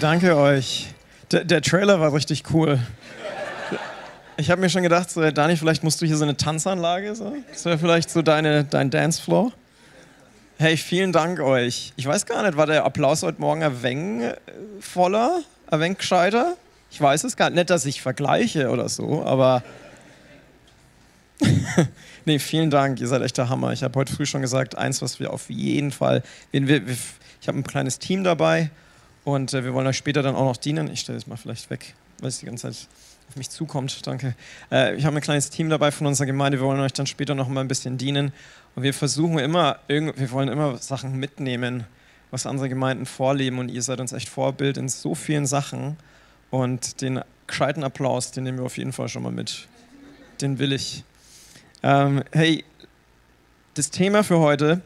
Danke 0.00 0.36
euch. 0.36 0.88
Der, 1.30 1.44
der 1.44 1.62
Trailer 1.62 2.00
war 2.00 2.12
richtig 2.12 2.44
cool. 2.52 2.80
Ich 4.36 4.50
habe 4.50 4.60
mir 4.60 4.68
schon 4.68 4.82
gedacht, 4.82 5.10
so, 5.10 5.30
Dani, 5.30 5.56
vielleicht 5.56 5.84
musst 5.84 6.00
du 6.00 6.06
hier 6.06 6.16
so 6.16 6.24
eine 6.24 6.36
Tanzanlage, 6.36 7.14
so. 7.14 7.36
das 7.52 7.64
wäre 7.64 7.78
vielleicht 7.78 8.10
so 8.10 8.22
deine, 8.22 8.64
dein 8.64 8.90
Dancefloor. 8.90 9.52
Hey, 10.58 10.76
vielen 10.76 11.12
Dank 11.12 11.38
euch. 11.38 11.92
Ich 11.96 12.06
weiß 12.06 12.26
gar 12.26 12.42
nicht, 12.42 12.56
war 12.56 12.66
der 12.66 12.84
Applaus 12.84 13.22
heute 13.22 13.40
Morgen 13.40 13.62
ein 13.62 13.82
wenig 13.82 14.24
äh, 14.24 14.36
voller, 14.80 15.42
ein 15.68 15.80
wenig 15.80 15.98
gescheiter? 15.98 16.56
Ich 16.90 17.00
weiß 17.00 17.24
es 17.24 17.36
gar 17.36 17.50
nicht. 17.50 17.56
Nicht, 17.56 17.70
dass 17.70 17.86
ich 17.86 18.02
vergleiche 18.02 18.70
oder 18.70 18.88
so, 18.88 19.24
aber. 19.24 19.62
nee, 22.24 22.38
vielen 22.38 22.70
Dank, 22.70 23.00
ihr 23.00 23.08
seid 23.08 23.22
echt 23.22 23.36
der 23.38 23.48
Hammer. 23.48 23.72
Ich 23.72 23.82
habe 23.82 23.98
heute 23.98 24.12
früh 24.12 24.26
schon 24.26 24.40
gesagt, 24.40 24.76
eins, 24.76 25.02
was 25.02 25.20
wir 25.20 25.32
auf 25.32 25.50
jeden 25.50 25.92
Fall. 25.92 26.22
Wir, 26.50 26.68
wir, 26.68 26.96
ich 27.40 27.48
habe 27.48 27.58
ein 27.58 27.64
kleines 27.64 27.98
Team 27.98 28.24
dabei 28.24 28.70
und 29.24 29.54
äh, 29.54 29.64
wir 29.64 29.74
wollen 29.74 29.86
euch 29.86 29.96
später 29.96 30.22
dann 30.22 30.36
auch 30.36 30.44
noch 30.44 30.56
dienen. 30.56 30.90
Ich 30.90 31.00
stelle 31.00 31.18
es 31.18 31.26
mal 31.26 31.36
vielleicht 31.36 31.70
weg, 31.70 31.94
weil 32.20 32.28
es 32.28 32.38
die 32.38 32.46
ganze 32.46 32.70
Zeit 32.70 32.88
auf 33.28 33.36
mich 33.36 33.50
zukommt. 33.50 34.06
Danke. 34.06 34.34
Äh, 34.70 34.96
ich 34.96 35.04
habe 35.04 35.16
ein 35.16 35.22
kleines 35.22 35.50
Team 35.50 35.70
dabei 35.70 35.90
von 35.90 36.06
unserer 36.06 36.26
Gemeinde. 36.26 36.60
Wir 36.60 36.66
wollen 36.66 36.80
euch 36.80 36.92
dann 36.92 37.06
später 37.06 37.34
noch 37.34 37.48
mal 37.48 37.60
ein 37.60 37.68
bisschen 37.68 37.96
dienen. 37.96 38.32
Und 38.76 38.82
wir 38.82 38.92
versuchen 38.92 39.38
immer, 39.38 39.78
wir 39.88 40.30
wollen 40.30 40.48
immer 40.48 40.76
Sachen 40.78 41.18
mitnehmen, 41.18 41.84
was 42.30 42.44
andere 42.44 42.68
Gemeinden 42.68 43.06
vorleben. 43.06 43.58
Und 43.58 43.70
ihr 43.70 43.82
seid 43.82 44.00
uns 44.00 44.12
echt 44.12 44.28
Vorbild 44.28 44.76
in 44.76 44.88
so 44.88 45.14
vielen 45.14 45.46
Sachen. 45.46 45.96
Und 46.50 47.00
den 47.00 47.20
gescheiten 47.46 47.82
Applaus, 47.82 48.30
den 48.30 48.44
nehmen 48.44 48.58
wir 48.58 48.64
auf 48.64 48.76
jeden 48.76 48.92
Fall 48.92 49.08
schon 49.08 49.22
mal 49.22 49.32
mit. 49.32 49.68
Den 50.40 50.58
will 50.58 50.72
ich. 50.72 51.04
Ähm, 51.82 52.22
hey, 52.32 52.64
das 53.74 53.90
Thema 53.90 54.22
für 54.22 54.38
heute 54.38 54.80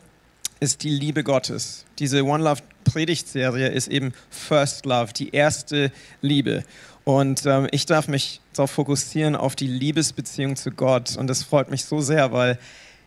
ist 0.61 0.83
die 0.83 0.91
Liebe 0.91 1.25
Gottes. 1.25 1.84
Diese 1.99 2.25
One 2.25 2.43
Love 2.43 2.62
Predigtserie 2.91 3.69
ist 3.69 3.89
eben 3.89 4.12
First 4.31 4.86
Love, 4.86 5.12
die 5.12 5.31
erste 5.31 5.92
Liebe. 6.20 6.64
Und 7.05 7.47
ähm, 7.47 7.69
ich 7.70 7.86
darf 7.86 8.08
mich 8.08 8.41
darauf 8.55 8.70
fokussieren, 8.70 9.36
auf 9.36 9.56
die 9.56 9.67
Liebesbeziehung 9.67 10.56
zu 10.56 10.70
Gott. 10.70 11.16
Und 11.16 11.27
das 11.27 11.42
freut 11.42 11.70
mich 11.70 11.84
so 11.84 12.00
sehr, 12.00 12.33
weil 12.33 12.59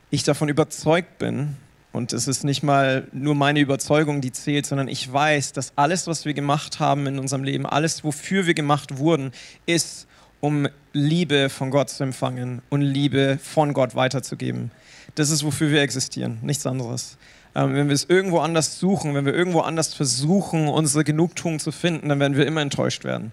ich 0.09 0.23
davon 0.23 0.49
überzeugt 0.49 1.17
bin, 1.17 1.55
und 1.93 2.13
es 2.13 2.27
ist 2.27 2.43
nicht 2.43 2.63
mal 2.63 3.07
nur 3.11 3.35
meine 3.35 3.59
Überzeugung, 3.59 4.21
die 4.21 4.31
zählt, 4.31 4.65
sondern 4.65 4.87
ich 4.87 5.11
weiß, 5.11 5.51
dass 5.51 5.73
alles, 5.75 6.07
was 6.07 6.23
wir 6.23 6.33
gemacht 6.33 6.79
haben 6.79 7.05
in 7.05 7.19
unserem 7.19 7.43
Leben, 7.43 7.65
alles, 7.65 8.03
wofür 8.03 8.47
wir 8.47 8.53
gemacht 8.53 8.97
wurden, 8.97 9.31
ist, 9.65 10.07
um 10.39 10.67
Liebe 10.93 11.49
von 11.49 11.69
Gott 11.69 11.89
zu 11.89 12.03
empfangen 12.03 12.61
und 12.69 12.81
Liebe 12.81 13.39
von 13.43 13.73
Gott 13.73 13.93
weiterzugeben. 13.93 14.71
Das 15.15 15.29
ist, 15.29 15.43
wofür 15.43 15.69
wir 15.69 15.81
existieren, 15.81 16.39
nichts 16.41 16.65
anderes. 16.65 17.17
Ähm, 17.53 17.73
wenn 17.73 17.87
wir 17.87 17.93
es 17.93 18.05
irgendwo 18.05 18.39
anders 18.39 18.79
suchen, 18.79 19.13
wenn 19.13 19.25
wir 19.25 19.33
irgendwo 19.33 19.61
anders 19.61 19.93
versuchen, 19.93 20.67
unsere 20.67 21.03
Genugtuung 21.03 21.59
zu 21.59 21.71
finden, 21.71 22.09
dann 22.09 22.19
werden 22.19 22.37
wir 22.37 22.45
immer 22.45 22.61
enttäuscht 22.61 23.03
werden. 23.03 23.31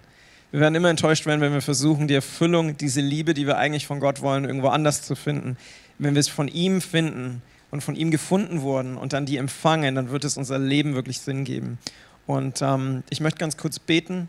Wir 0.51 0.61
werden 0.61 0.75
immer 0.75 0.89
enttäuscht 0.89 1.25
werden, 1.25 1.41
wenn 1.41 1.53
wir 1.53 1.61
versuchen, 1.61 2.07
die 2.07 2.15
Erfüllung, 2.15 2.75
diese 2.75 3.01
Liebe, 3.01 3.33
die 3.33 3.45
wir 3.45 3.57
eigentlich 3.57 3.85
von 3.85 3.99
Gott 3.99 4.21
wollen, 4.21 4.45
irgendwo 4.45 4.69
anders 4.69 5.03
zu 5.03 5.15
finden. 5.15 5.57
Wenn 5.99 6.15
wir 6.15 6.19
es 6.19 6.27
von 6.27 6.47
ihm 6.47 6.81
finden 6.81 7.41
und 7.71 7.81
von 7.81 7.95
ihm 7.95 8.09
gefunden 8.09 8.61
wurden 8.61 8.97
und 8.97 9.13
dann 9.13 9.25
die 9.25 9.37
empfangen, 9.37 9.95
dann 9.95 10.09
wird 10.09 10.23
es 10.23 10.37
unser 10.37 10.57
Leben 10.57 10.95
wirklich 10.95 11.19
Sinn 11.19 11.43
geben. 11.43 11.77
Und 12.25 12.61
ähm, 12.61 13.03
ich 13.09 13.21
möchte 13.21 13.39
ganz 13.39 13.57
kurz 13.57 13.79
beten 13.79 14.27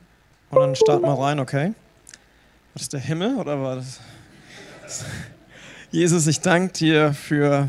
und 0.50 0.60
dann 0.60 0.76
starten 0.76 1.04
wir 1.04 1.18
rein, 1.18 1.40
okay? 1.40 1.66
War 1.66 2.78
das 2.78 2.88
der 2.88 3.00
Himmel 3.00 3.36
oder 3.36 3.60
war 3.60 3.76
das? 3.76 4.00
Jesus, 5.90 6.26
ich 6.26 6.40
danke 6.40 6.72
dir 6.74 7.14
für 7.14 7.68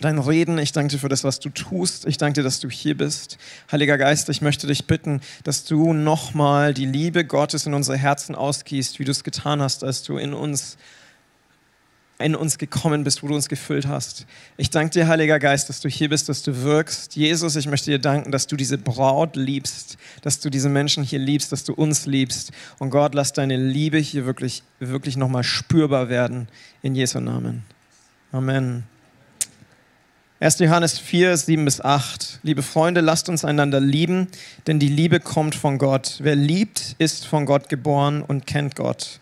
dein 0.00 0.18
Reden. 0.18 0.58
Ich 0.58 0.72
danke 0.72 0.92
dir 0.92 0.98
für 0.98 1.08
das, 1.08 1.24
was 1.24 1.40
du 1.40 1.48
tust. 1.48 2.06
Ich 2.06 2.18
danke 2.18 2.40
dir, 2.40 2.42
dass 2.42 2.60
du 2.60 2.68
hier 2.68 2.96
bist. 2.96 3.38
Heiliger 3.70 3.98
Geist, 3.98 4.28
ich 4.28 4.42
möchte 4.42 4.66
dich 4.66 4.86
bitten, 4.86 5.20
dass 5.44 5.64
du 5.64 5.92
nochmal 5.92 6.74
die 6.74 6.86
Liebe 6.86 7.24
Gottes 7.24 7.66
in 7.66 7.74
unsere 7.74 7.96
Herzen 7.96 8.34
ausgießt, 8.34 8.98
wie 8.98 9.04
du 9.04 9.10
es 9.10 9.24
getan 9.24 9.62
hast, 9.62 9.84
als 9.84 10.02
du 10.02 10.18
in 10.18 10.34
uns 10.34 10.76
in 12.18 12.34
uns 12.34 12.56
gekommen 12.56 13.04
bist, 13.04 13.22
wo 13.22 13.28
du 13.28 13.34
uns 13.34 13.48
gefüllt 13.48 13.86
hast. 13.86 14.26
Ich 14.56 14.70
danke 14.70 14.90
dir, 14.90 15.06
Heiliger 15.06 15.38
Geist, 15.38 15.68
dass 15.68 15.80
du 15.80 15.88
hier 15.90 16.08
bist, 16.08 16.28
dass 16.30 16.42
du 16.42 16.62
wirkst. 16.62 17.14
Jesus, 17.14 17.56
ich 17.56 17.66
möchte 17.66 17.90
dir 17.90 17.98
danken, 17.98 18.32
dass 18.32 18.46
du 18.46 18.56
diese 18.56 18.78
Braut 18.78 19.36
liebst, 19.36 19.98
dass 20.22 20.40
du 20.40 20.48
diese 20.48 20.70
Menschen 20.70 21.04
hier 21.04 21.18
liebst, 21.18 21.52
dass 21.52 21.64
du 21.64 21.74
uns 21.74 22.06
liebst. 22.06 22.52
Und 22.78 22.88
Gott, 22.88 23.14
lass 23.14 23.34
deine 23.34 23.56
Liebe 23.56 23.98
hier 23.98 24.24
wirklich, 24.24 24.62
wirklich 24.80 25.18
nochmal 25.18 25.44
spürbar 25.44 26.08
werden. 26.08 26.48
In 26.80 26.94
Jesu 26.94 27.20
Namen. 27.20 27.64
Amen. 28.32 28.84
1. 30.38 30.58
Johannes 30.58 30.98
4, 30.98 31.34
7 31.34 31.64
bis 31.64 31.80
8. 31.80 32.40
Liebe 32.42 32.62
Freunde, 32.62 33.00
lasst 33.00 33.30
uns 33.30 33.42
einander 33.42 33.80
lieben, 33.80 34.28
denn 34.66 34.78
die 34.78 34.90
Liebe 34.90 35.18
kommt 35.18 35.54
von 35.54 35.78
Gott. 35.78 36.18
Wer 36.20 36.36
liebt, 36.36 36.94
ist 36.98 37.26
von 37.26 37.46
Gott 37.46 37.70
geboren 37.70 38.20
und 38.20 38.46
kennt 38.46 38.76
Gott. 38.76 39.20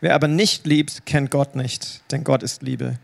Wer 0.00 0.16
aber 0.16 0.26
nicht 0.26 0.66
liebt, 0.66 1.06
kennt 1.06 1.30
Gott 1.30 1.54
nicht, 1.54 2.02
denn 2.10 2.24
Gott 2.24 2.42
ist 2.42 2.62
Liebe. 2.62 2.98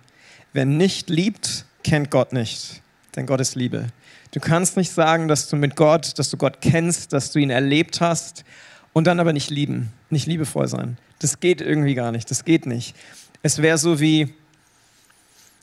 Wer 0.53 0.65
nicht 0.65 1.09
liebt, 1.09 1.67
kennt 1.85 2.11
Gott 2.11 2.33
nicht, 2.33 2.83
denn 3.15 3.27
Gott 3.27 3.41
ist 3.41 3.55
Liebe. 3.55 3.87
Du 4.33 4.41
kannst 4.41 4.77
nicht 4.77 4.91
sagen, 4.91 5.29
dass 5.29 5.47
du 5.49 5.55
mit 5.55 5.77
Gott, 5.77 6.19
dass 6.19 6.31
du 6.31 6.37
Gott 6.37 6.61
kennst, 6.61 7.13
dass 7.13 7.31
du 7.31 7.39
ihn 7.39 7.51
erlebt 7.51 8.01
hast 8.01 8.45
und 8.93 9.07
dann 9.07 9.21
aber 9.21 9.33
nicht 9.33 9.51
lieben, 9.51 9.93
nicht 10.11 10.27
liebevoll 10.27 10.67
sein. 10.67 10.99
Das 11.21 11.39
geht 11.39 11.61
irgendwie 11.61 11.95
gar 11.95 12.11
nicht, 12.11 12.29
das 12.33 12.45
geht 12.45 12.67
nicht. 12.67 12.97
Es 13.45 13.63
wäre 13.63 13.79
so 13.79 14.01
wie, 14.01 14.35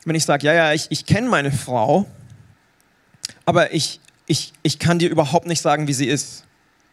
wenn 0.06 0.16
ich 0.16 0.26
sage, 0.26 0.46
ja, 0.46 0.54
ja, 0.54 0.74
ich, 0.74 0.88
ich 0.90 1.06
kenne 1.06 1.30
meine 1.30 1.52
Frau, 1.52 2.06
aber 3.46 3.74
ich, 3.74 4.00
ich, 4.28 4.54
ich 4.64 4.80
kann 4.80 5.00
dir 5.00 5.10
überhaupt 5.10 5.48
nicht 5.48 5.62
sagen, 5.62 5.88
wie 5.88 5.94
sie 5.94 6.08
ist. 6.08 6.46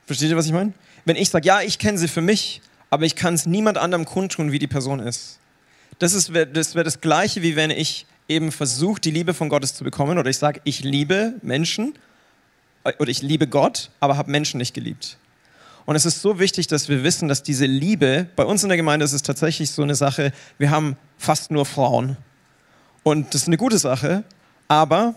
Versteht 0.06 0.30
ihr, 0.30 0.36
was 0.36 0.46
ich 0.46 0.52
meine? 0.52 0.72
Wenn 1.04 1.16
ich 1.16 1.30
sage, 1.30 1.46
ja, 1.46 1.60
ich 1.60 1.78
kenne 1.78 1.98
sie 1.98 2.08
für 2.08 2.20
mich, 2.20 2.60
aber 2.90 3.04
ich 3.04 3.16
kann 3.16 3.34
es 3.34 3.46
niemand 3.46 3.78
anderem 3.78 4.04
kundtun, 4.04 4.52
wie 4.52 4.58
die 4.58 4.66
Person 4.66 5.00
ist. 5.00 5.38
Das, 5.98 6.12
ist, 6.12 6.32
das 6.52 6.74
wäre 6.74 6.84
das 6.84 7.00
Gleiche, 7.00 7.42
wie 7.42 7.56
wenn 7.56 7.70
ich 7.70 8.06
eben 8.28 8.52
versuche, 8.52 9.00
die 9.00 9.10
Liebe 9.10 9.34
von 9.34 9.48
Gottes 9.48 9.74
zu 9.74 9.84
bekommen 9.84 10.18
oder 10.18 10.30
ich 10.30 10.38
sage, 10.38 10.60
ich 10.64 10.82
liebe 10.84 11.34
Menschen 11.42 11.94
äh, 12.84 12.92
oder 12.98 13.10
ich 13.10 13.22
liebe 13.22 13.46
Gott, 13.46 13.90
aber 14.00 14.16
habe 14.16 14.30
Menschen 14.30 14.58
nicht 14.58 14.72
geliebt. 14.72 15.18
Und 15.84 15.96
es 15.96 16.04
ist 16.04 16.22
so 16.22 16.38
wichtig, 16.38 16.68
dass 16.68 16.88
wir 16.88 17.02
wissen, 17.02 17.28
dass 17.28 17.42
diese 17.42 17.66
Liebe, 17.66 18.28
bei 18.36 18.44
uns 18.44 18.62
in 18.62 18.68
der 18.68 18.76
Gemeinde 18.76 19.04
ist 19.04 19.12
es 19.12 19.22
tatsächlich 19.22 19.70
so 19.70 19.82
eine 19.82 19.94
Sache, 19.94 20.32
wir 20.58 20.70
haben 20.70 20.96
fast 21.18 21.50
nur 21.50 21.66
Frauen. 21.66 22.16
Und 23.02 23.34
das 23.34 23.42
ist 23.42 23.48
eine 23.48 23.56
gute 23.56 23.78
Sache, 23.78 24.24
aber 24.68 25.14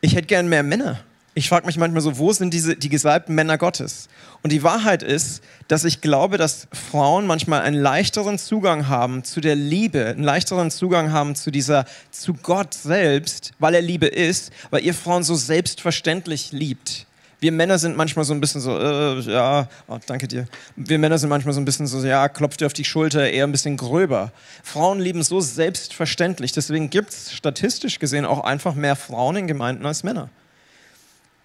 ich 0.00 0.14
hätte 0.14 0.26
gern 0.26 0.48
mehr 0.48 0.62
Männer. 0.62 1.00
Ich 1.34 1.50
frage 1.50 1.66
mich 1.66 1.76
manchmal 1.76 2.00
so, 2.00 2.16
wo 2.16 2.32
sind 2.32 2.54
diese, 2.54 2.76
die 2.76 2.88
gesalbten 2.88 3.34
Männer 3.34 3.58
Gottes? 3.58 4.08
Und 4.42 4.52
die 4.52 4.62
Wahrheit 4.62 5.02
ist, 5.02 5.42
dass 5.68 5.84
ich 5.84 6.00
glaube, 6.00 6.38
dass 6.38 6.66
Frauen 6.72 7.26
manchmal 7.26 7.60
einen 7.60 7.76
leichteren 7.76 8.38
Zugang 8.38 8.88
haben 8.88 9.22
zu 9.22 9.42
der 9.42 9.54
Liebe, 9.54 10.06
einen 10.06 10.22
leichteren 10.22 10.70
Zugang 10.70 11.12
haben 11.12 11.34
zu 11.34 11.50
dieser, 11.50 11.84
zu 12.10 12.32
Gott 12.32 12.72
selbst, 12.72 13.52
weil 13.58 13.74
er 13.74 13.82
Liebe 13.82 14.06
ist, 14.06 14.50
weil 14.70 14.82
ihr 14.82 14.94
Frauen 14.94 15.24
so 15.24 15.34
selbstverständlich 15.34 16.52
liebt. 16.52 17.05
Wir 17.38 17.52
Männer 17.52 17.78
sind 17.78 17.96
manchmal 17.96 18.24
so 18.24 18.32
ein 18.32 18.40
bisschen 18.40 18.60
so, 18.60 18.78
äh, 18.78 19.20
ja, 19.20 19.68
oh, 19.88 19.98
danke 20.06 20.26
dir. 20.26 20.46
Wir 20.74 20.98
Männer 20.98 21.18
sind 21.18 21.28
manchmal 21.28 21.52
so 21.52 21.60
ein 21.60 21.66
bisschen 21.66 21.86
so, 21.86 22.02
ja, 22.04 22.28
klopft 22.28 22.60
dir 22.60 22.66
auf 22.66 22.72
die 22.72 22.84
Schulter, 22.84 23.30
eher 23.30 23.46
ein 23.46 23.52
bisschen 23.52 23.76
gröber. 23.76 24.32
Frauen 24.62 25.00
lieben 25.00 25.22
so 25.22 25.40
selbstverständlich. 25.40 26.52
Deswegen 26.52 26.88
gibt 26.88 27.10
es 27.10 27.32
statistisch 27.32 27.98
gesehen 27.98 28.24
auch 28.24 28.44
einfach 28.44 28.74
mehr 28.74 28.96
Frauen 28.96 29.36
in 29.36 29.46
Gemeinden 29.46 29.84
als 29.84 30.02
Männer. 30.02 30.30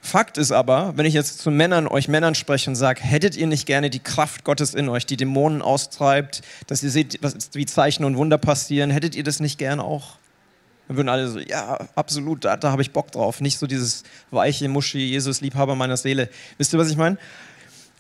Fakt 0.04 0.38
ist 0.40 0.52
aber, 0.52 0.94
wenn 0.98 1.06
ich 1.06 1.14
jetzt 1.14 1.40
zu 1.40 1.52
Männern, 1.52 1.88
euch 1.88 2.08
Männern 2.08 2.34
spreche 2.34 2.70
und 2.70 2.76
sage, 2.76 3.02
hättet 3.04 3.38
ihr 3.38 3.46
nicht 3.46 3.68
gerne 3.68 3.90
die 3.90 4.00
Kraft 4.00 4.44
Gottes 4.44 4.74
in 4.74 4.90
euch, 4.90 5.06
die 5.06 5.16
Dämonen 5.16 5.62
austreibt, 5.62 6.42
dass 6.68 6.82
ihr 6.82 6.90
seht, 6.90 7.20
wie 7.54 7.66
Zeichen 7.68 8.04
und 8.04 8.18
Wunder 8.18 8.40
passieren, 8.40 8.90
hättet 8.90 9.16
ihr 9.16 9.24
das 9.24 9.40
nicht 9.40 9.60
gerne 9.60 9.84
auch? 9.84 10.16
Dann 10.92 10.98
würden 10.98 11.08
alle 11.08 11.30
so, 11.30 11.40
ja, 11.40 11.88
absolut, 11.96 12.44
da, 12.44 12.58
da 12.58 12.70
habe 12.70 12.82
ich 12.82 12.92
Bock 12.92 13.14
drauf. 13.14 13.40
Nicht 13.40 13.58
so 13.58 13.66
dieses 13.66 14.04
weiche 14.30 14.68
Muschi, 14.68 15.00
Jesus, 15.00 15.40
Liebhaber 15.40 15.74
meiner 15.74 15.96
Seele. 15.96 16.28
Wisst 16.58 16.74
ihr, 16.74 16.80
was 16.80 16.90
ich 16.90 16.98
meine? 16.98 17.18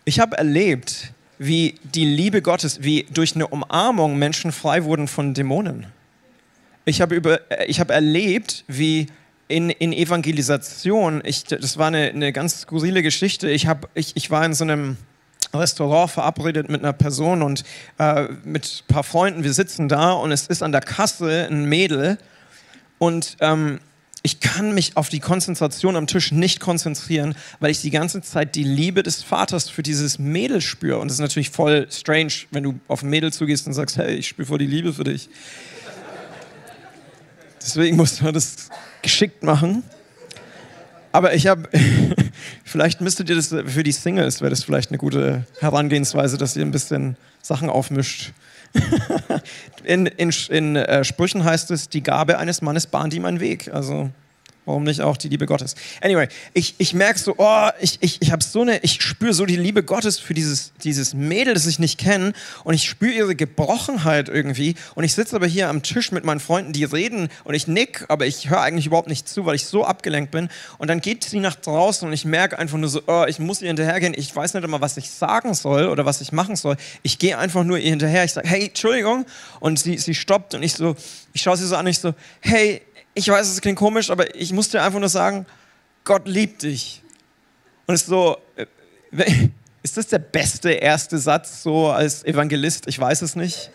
Ich 0.03 0.19
habe 0.19 0.37
erlebt, 0.37 1.13
wie 1.37 1.75
die 1.85 2.03
Liebe 2.03 2.41
Gottes, 2.41 2.83
wie 2.83 3.05
durch 3.13 3.33
eine 3.33 3.47
Umarmung 3.47 4.19
Menschen 4.19 4.51
frei 4.51 4.83
wurden 4.83 5.07
von 5.07 5.33
Dämonen. 5.33 5.85
Ich 6.83 6.99
habe 6.99 7.39
hab 7.55 7.91
erlebt, 7.91 8.65
wie 8.67 9.07
in, 9.47 9.69
in 9.69 9.93
Evangelisation, 9.93 11.21
ich, 11.23 11.45
das 11.45 11.77
war 11.77 11.87
eine, 11.87 12.09
eine 12.09 12.33
ganz 12.33 12.63
skurrile 12.63 13.03
Geschichte. 13.03 13.49
Ich, 13.49 13.67
hab, 13.67 13.87
ich, 13.93 14.17
ich 14.17 14.29
war 14.31 14.43
in 14.43 14.53
so 14.53 14.65
einem 14.65 14.97
Restaurant 15.53 16.11
verabredet 16.11 16.67
mit 16.67 16.83
einer 16.83 16.91
Person 16.91 17.41
und 17.41 17.63
äh, 17.99 18.27
mit 18.43 18.83
ein 18.83 18.93
paar 18.93 19.05
Freunden. 19.05 19.45
Wir 19.45 19.53
sitzen 19.53 19.87
da 19.87 20.11
und 20.11 20.33
es 20.33 20.47
ist 20.47 20.61
an 20.61 20.73
der 20.73 20.81
Kasse 20.81 21.47
ein 21.49 21.63
Mädel 21.63 22.17
und 23.01 23.37
ähm, 23.39 23.79
ich 24.21 24.41
kann 24.41 24.75
mich 24.75 24.95
auf 24.95 25.09
die 25.09 25.19
Konzentration 25.19 25.95
am 25.95 26.05
Tisch 26.05 26.31
nicht 26.31 26.59
konzentrieren, 26.59 27.33
weil 27.59 27.71
ich 27.71 27.81
die 27.81 27.89
ganze 27.89 28.21
Zeit 28.21 28.53
die 28.53 28.63
Liebe 28.63 29.01
des 29.01 29.23
Vaters 29.23 29.69
für 29.69 29.81
dieses 29.81 30.19
Mädel 30.19 30.61
spüre. 30.61 30.99
Und 30.99 31.07
das 31.07 31.15
ist 31.15 31.21
natürlich 31.21 31.49
voll 31.49 31.87
strange, 31.89 32.31
wenn 32.51 32.61
du 32.61 32.79
auf 32.87 33.01
ein 33.01 33.09
Mädel 33.09 33.33
zugehst 33.33 33.65
und 33.65 33.73
sagst, 33.73 33.97
hey, 33.97 34.13
ich 34.13 34.27
spüre 34.27 34.45
voll 34.45 34.59
die 34.59 34.67
Liebe 34.67 34.93
für 34.93 35.03
dich. 35.03 35.29
Deswegen 37.59 37.97
muss 37.97 38.21
man 38.21 38.35
das 38.35 38.69
geschickt 39.01 39.41
machen. 39.41 39.81
Aber 41.11 41.33
ich 41.33 41.47
habe, 41.47 41.67
vielleicht 42.63 43.01
müsstet 43.01 43.31
ihr 43.31 43.35
das 43.35 43.47
für 43.47 43.81
die 43.81 43.93
Singles, 43.93 44.41
wäre 44.41 44.51
das 44.51 44.63
vielleicht 44.63 44.91
eine 44.91 44.99
gute 44.99 45.47
Herangehensweise, 45.59 46.37
dass 46.37 46.55
ihr 46.55 46.63
ein 46.63 46.69
bisschen 46.69 47.17
Sachen 47.41 47.71
aufmischt. 47.71 48.31
in, 49.83 50.05
in, 50.05 50.33
in 50.49 50.75
äh, 50.75 51.03
Sprüchen 51.03 51.43
heißt 51.43 51.71
es, 51.71 51.89
die 51.89 52.03
Gabe 52.03 52.37
eines 52.37 52.61
Mannes 52.61 52.87
bahnt 52.87 53.13
ihm 53.13 53.25
einen 53.25 53.39
Weg. 53.39 53.73
Also 53.73 54.09
Warum 54.65 54.83
nicht 54.83 55.01
auch 55.01 55.17
die 55.17 55.27
Liebe 55.27 55.47
Gottes? 55.47 55.73
Anyway, 56.01 56.27
ich, 56.53 56.75
ich 56.77 56.93
merke 56.93 57.17
so, 57.17 57.33
oh, 57.37 57.69
ich, 57.79 57.97
ich, 58.01 58.21
ich 58.21 58.31
habe 58.31 58.43
so 58.43 58.61
eine, 58.61 58.77
ich 58.83 59.01
spüre 59.01 59.33
so 59.33 59.47
die 59.47 59.55
Liebe 59.55 59.81
Gottes 59.81 60.19
für 60.19 60.35
dieses, 60.35 60.71
dieses 60.83 61.15
Mädel, 61.15 61.55
das 61.55 61.65
ich 61.65 61.79
nicht 61.79 61.97
kenne 61.97 62.33
und 62.63 62.75
ich 62.75 62.87
spüre 62.87 63.11
ihre 63.11 63.35
Gebrochenheit 63.35 64.29
irgendwie. 64.29 64.75
Und 64.93 65.03
ich 65.03 65.15
sitze 65.15 65.35
aber 65.35 65.47
hier 65.47 65.67
am 65.67 65.81
Tisch 65.81 66.11
mit 66.11 66.25
meinen 66.25 66.39
Freunden, 66.39 66.73
die 66.73 66.83
reden. 66.83 67.29
Und 67.43 67.55
ich 67.55 67.67
nick, 67.67 68.05
aber 68.07 68.27
ich 68.27 68.51
höre 68.51 68.61
eigentlich 68.61 68.85
überhaupt 68.85 69.07
nicht 69.07 69.27
zu, 69.27 69.47
weil 69.47 69.55
ich 69.55 69.65
so 69.65 69.83
abgelenkt 69.83 70.29
bin. 70.29 70.47
Und 70.77 70.89
dann 70.89 71.01
geht 71.01 71.23
sie 71.23 71.39
nach 71.39 71.55
draußen 71.55 72.07
und 72.07 72.13
ich 72.13 72.25
merke 72.25 72.59
einfach 72.59 72.77
nur 72.77 72.89
so, 72.89 73.01
oh, 73.07 73.25
ich 73.27 73.39
muss 73.39 73.63
ihr 73.63 73.67
hinterhergehen, 73.67 74.13
ich 74.15 74.35
weiß 74.35 74.53
nicht 74.53 74.63
immer, 74.63 74.79
was 74.79 74.95
ich 74.97 75.09
sagen 75.09 75.55
soll 75.55 75.87
oder 75.87 76.05
was 76.05 76.21
ich 76.21 76.31
machen 76.31 76.55
soll. 76.55 76.77
Ich 77.01 77.17
gehe 77.17 77.35
einfach 77.35 77.63
nur 77.63 77.79
ihr 77.79 77.89
hinterher, 77.89 78.25
ich 78.25 78.33
sage, 78.33 78.47
hey, 78.47 78.67
Entschuldigung. 78.67 79.25
Und 79.59 79.79
sie, 79.79 79.97
sie 79.97 80.13
stoppt 80.13 80.53
und 80.53 80.61
ich 80.61 80.73
so, 80.73 80.95
ich 81.33 81.41
schaue 81.41 81.57
sie 81.57 81.65
so 81.65 81.75
an 81.75 81.87
ich 81.87 81.99
so, 81.99 82.13
hey, 82.41 82.81
ich 83.13 83.27
weiß, 83.27 83.47
es 83.47 83.61
klingt 83.61 83.77
komisch, 83.77 84.09
aber 84.09 84.35
ich 84.35 84.53
muss 84.53 84.69
dir 84.69 84.81
einfach 84.81 84.99
nur 84.99 85.09
sagen, 85.09 85.45
Gott 86.03 86.27
liebt 86.27 86.63
dich. 86.63 87.03
Und 87.85 87.95
es 87.95 88.01
ist 88.01 88.07
so, 88.07 88.37
äh, 88.55 88.65
ist 89.83 89.97
das 89.97 90.07
der 90.07 90.19
beste 90.19 90.71
erste 90.71 91.17
Satz 91.17 91.63
so 91.63 91.89
als 91.89 92.23
Evangelist? 92.23 92.87
Ich 92.87 92.99
weiß 92.99 93.21
es 93.21 93.35
nicht. 93.35 93.71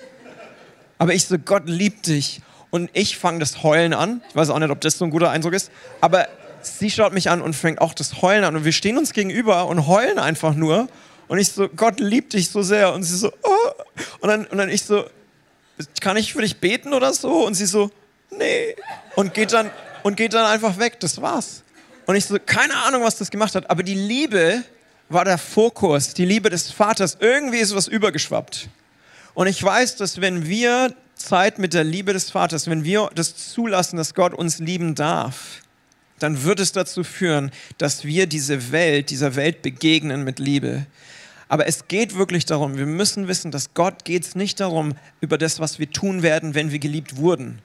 Aber 0.98 1.12
ich 1.12 1.26
so, 1.26 1.38
Gott 1.38 1.64
liebt 1.66 2.06
dich. 2.06 2.40
Und 2.70 2.90
ich 2.94 3.16
fange 3.16 3.38
das 3.38 3.62
Heulen 3.62 3.92
an. 3.92 4.22
Ich 4.28 4.36
weiß 4.36 4.50
auch 4.50 4.58
nicht, 4.58 4.70
ob 4.70 4.80
das 4.80 4.98
so 4.98 5.04
ein 5.04 5.10
guter 5.10 5.30
Eindruck 5.30 5.52
ist. 5.52 5.70
Aber 6.00 6.28
sie 6.62 6.90
schaut 6.90 7.12
mich 7.12 7.30
an 7.30 7.42
und 7.42 7.54
fängt 7.54 7.80
auch 7.80 7.94
das 7.94 8.22
Heulen 8.22 8.44
an. 8.44 8.56
Und 8.56 8.64
wir 8.64 8.72
stehen 8.72 8.98
uns 8.98 9.12
gegenüber 9.12 9.66
und 9.66 9.86
heulen 9.86 10.18
einfach 10.18 10.54
nur. 10.54 10.88
Und 11.28 11.38
ich 11.38 11.52
so, 11.52 11.68
Gott 11.68 12.00
liebt 12.00 12.32
dich 12.32 12.50
so 12.50 12.62
sehr. 12.62 12.92
Und 12.92 13.02
sie 13.02 13.16
so, 13.16 13.32
oh. 13.42 13.70
Und 14.20 14.28
dann, 14.28 14.46
und 14.46 14.58
dann 14.58 14.68
ich 14.68 14.84
so, 14.84 15.04
kann 16.00 16.16
ich 16.16 16.32
für 16.32 16.42
dich 16.42 16.58
beten 16.58 16.92
oder 16.92 17.12
so? 17.12 17.46
Und 17.46 17.54
sie 17.54 17.66
so, 17.66 17.90
nee. 18.38 18.76
Und 19.14 19.34
geht 19.34 19.52
dann, 19.52 19.70
und 20.02 20.16
geht 20.16 20.34
dann 20.34 20.46
einfach 20.46 20.78
weg. 20.78 21.00
Das 21.00 21.20
war's. 21.20 21.62
Und 22.06 22.16
ich 22.16 22.24
so, 22.24 22.38
keine 22.44 22.74
Ahnung, 22.84 23.02
was 23.02 23.16
das 23.16 23.30
gemacht 23.30 23.54
hat, 23.54 23.68
aber 23.68 23.82
die 23.82 23.94
Liebe 23.94 24.62
war 25.08 25.24
der 25.24 25.38
Fokus, 25.38 26.14
die 26.14 26.24
Liebe 26.24 26.50
des 26.50 26.70
Vaters. 26.70 27.16
Irgendwie 27.20 27.58
ist 27.58 27.74
was 27.74 27.88
übergeschwappt. 27.88 28.68
Und 29.34 29.46
ich 29.46 29.62
weiß, 29.62 29.96
dass 29.96 30.20
wenn 30.20 30.46
wir 30.46 30.94
Zeit 31.14 31.58
mit 31.58 31.74
der 31.74 31.84
Liebe 31.84 32.12
des 32.12 32.30
Vaters, 32.30 32.68
wenn 32.68 32.84
wir 32.84 33.10
das 33.14 33.52
zulassen, 33.52 33.96
dass 33.96 34.14
Gott 34.14 34.34
uns 34.34 34.58
lieben 34.58 34.94
darf, 34.94 35.60
dann 36.18 36.44
wird 36.44 36.60
es 36.60 36.72
dazu 36.72 37.04
führen, 37.04 37.50
dass 37.78 38.04
wir 38.04 38.26
diese 38.26 38.72
Welt, 38.72 39.10
dieser 39.10 39.34
Welt 39.36 39.62
begegnen 39.62 40.24
mit 40.24 40.38
Liebe. 40.38 40.86
Aber 41.48 41.66
es 41.66 41.88
geht 41.88 42.16
wirklich 42.16 42.44
darum, 42.44 42.76
wir 42.76 42.86
müssen 42.86 43.28
wissen, 43.28 43.50
dass 43.50 43.74
Gott 43.74 44.04
geht 44.04 44.24
es 44.24 44.34
nicht 44.34 44.58
darum, 44.60 44.94
über 45.20 45.38
das, 45.38 45.60
was 45.60 45.78
wir 45.78 45.90
tun 45.90 46.22
werden, 46.22 46.54
wenn 46.54 46.72
wir 46.72 46.78
geliebt 46.78 47.16
wurden. 47.16 47.60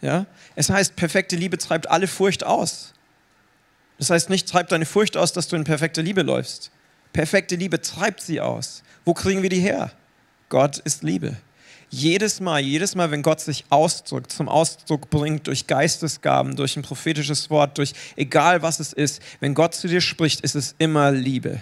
Ja? 0.00 0.26
Es 0.56 0.70
heißt, 0.70 0.96
perfekte 0.96 1.36
Liebe 1.36 1.58
treibt 1.58 1.90
alle 1.90 2.06
Furcht 2.06 2.44
aus. 2.44 2.94
Das 3.98 4.10
heißt 4.10 4.30
nicht, 4.30 4.48
treibt 4.48 4.72
deine 4.72 4.86
Furcht 4.86 5.16
aus, 5.16 5.32
dass 5.32 5.48
du 5.48 5.56
in 5.56 5.64
perfekte 5.64 6.00
Liebe 6.00 6.22
läufst. 6.22 6.70
Perfekte 7.12 7.56
Liebe 7.56 7.80
treibt 7.82 8.20
sie 8.20 8.40
aus. 8.40 8.82
Wo 9.04 9.14
kriegen 9.14 9.42
wir 9.42 9.50
die 9.50 9.60
her? 9.60 9.92
Gott 10.48 10.78
ist 10.78 11.02
Liebe. 11.02 11.36
Jedes 11.90 12.38
Mal, 12.38 12.60
jedes 12.60 12.94
Mal, 12.94 13.10
wenn 13.10 13.22
Gott 13.22 13.40
sich 13.40 13.64
ausdrückt, 13.68 14.30
zum 14.30 14.48
Ausdruck 14.48 15.10
bringt 15.10 15.48
durch 15.48 15.66
Geistesgaben, 15.66 16.54
durch 16.54 16.76
ein 16.76 16.82
prophetisches 16.82 17.50
Wort, 17.50 17.78
durch 17.78 17.94
egal 18.14 18.62
was 18.62 18.78
es 18.78 18.92
ist, 18.92 19.20
wenn 19.40 19.54
Gott 19.54 19.74
zu 19.74 19.88
dir 19.88 20.00
spricht, 20.00 20.42
ist 20.42 20.54
es 20.54 20.76
immer 20.78 21.10
Liebe. 21.10 21.60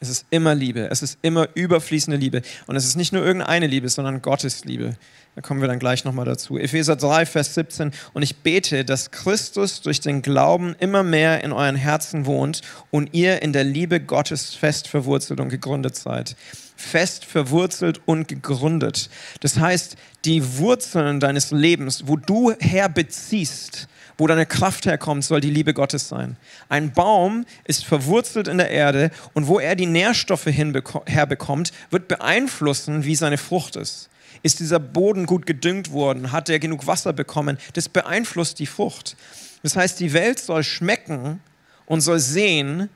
Es 0.00 0.08
ist 0.08 0.26
immer 0.30 0.54
Liebe. 0.54 0.88
Es 0.90 1.02
ist 1.02 1.18
immer 1.22 1.48
überfließende 1.54 2.18
Liebe. 2.18 2.42
Und 2.66 2.76
es 2.76 2.84
ist 2.84 2.96
nicht 2.96 3.12
nur 3.12 3.24
irgendeine 3.24 3.66
Liebe, 3.66 3.88
sondern 3.88 4.22
Gottes 4.22 4.64
Liebe. 4.64 4.96
Da 5.34 5.42
kommen 5.42 5.60
wir 5.60 5.68
dann 5.68 5.78
gleich 5.78 6.04
nochmal 6.04 6.24
dazu. 6.24 6.58
Epheser 6.58 6.96
3, 6.96 7.26
Vers 7.26 7.54
17. 7.54 7.92
Und 8.14 8.22
ich 8.22 8.36
bete, 8.36 8.84
dass 8.84 9.10
Christus 9.10 9.82
durch 9.82 10.00
den 10.00 10.22
Glauben 10.22 10.74
immer 10.78 11.02
mehr 11.02 11.44
in 11.44 11.52
euren 11.52 11.76
Herzen 11.76 12.26
wohnt 12.26 12.62
und 12.90 13.12
ihr 13.12 13.42
in 13.42 13.52
der 13.52 13.64
Liebe 13.64 14.00
Gottes 14.00 14.54
fest 14.54 14.88
verwurzelt 14.88 15.40
und 15.40 15.48
gegründet 15.48 15.96
seid. 15.96 16.36
Fest 16.76 17.24
verwurzelt 17.24 18.00
und 18.04 18.28
gegründet. 18.28 19.08
Das 19.40 19.58
heißt, 19.58 19.96
die 20.24 20.58
Wurzeln 20.58 21.20
deines 21.20 21.50
Lebens, 21.50 22.04
wo 22.06 22.16
du 22.16 22.52
herbeziehst, 22.58 23.88
wo 24.18 24.26
deine 24.26 24.46
Kraft 24.46 24.86
herkommt, 24.86 25.24
soll 25.24 25.40
die 25.40 25.50
Liebe 25.50 25.74
Gottes 25.74 26.08
sein. 26.08 26.36
Ein 26.68 26.92
Baum 26.92 27.44
ist 27.64 27.84
verwurzelt 27.84 28.48
in 28.48 28.58
der 28.58 28.70
Erde 28.70 29.10
und 29.34 29.46
wo 29.46 29.58
er 29.60 29.76
die 29.76 29.86
Nährstoffe 29.86 30.46
herbekommt, 30.46 31.72
wird 31.90 32.08
beeinflussen, 32.08 33.04
wie 33.04 33.16
seine 33.16 33.38
Frucht 33.38 33.76
ist. 33.76 34.08
Ist 34.42 34.60
dieser 34.60 34.78
Boden 34.78 35.26
gut 35.26 35.46
gedüngt 35.46 35.92
worden? 35.92 36.32
Hat 36.32 36.48
er 36.48 36.58
genug 36.58 36.86
Wasser 36.86 37.12
bekommen? 37.12 37.58
Das 37.74 37.88
beeinflusst 37.88 38.58
die 38.58 38.66
Frucht. 38.66 39.16
Das 39.62 39.76
heißt, 39.76 39.98
die 40.00 40.12
Welt 40.12 40.38
soll 40.38 40.62
schmecken 40.62 41.40
und 41.86 42.00
soll 42.00 42.20
sehen, 42.20 42.88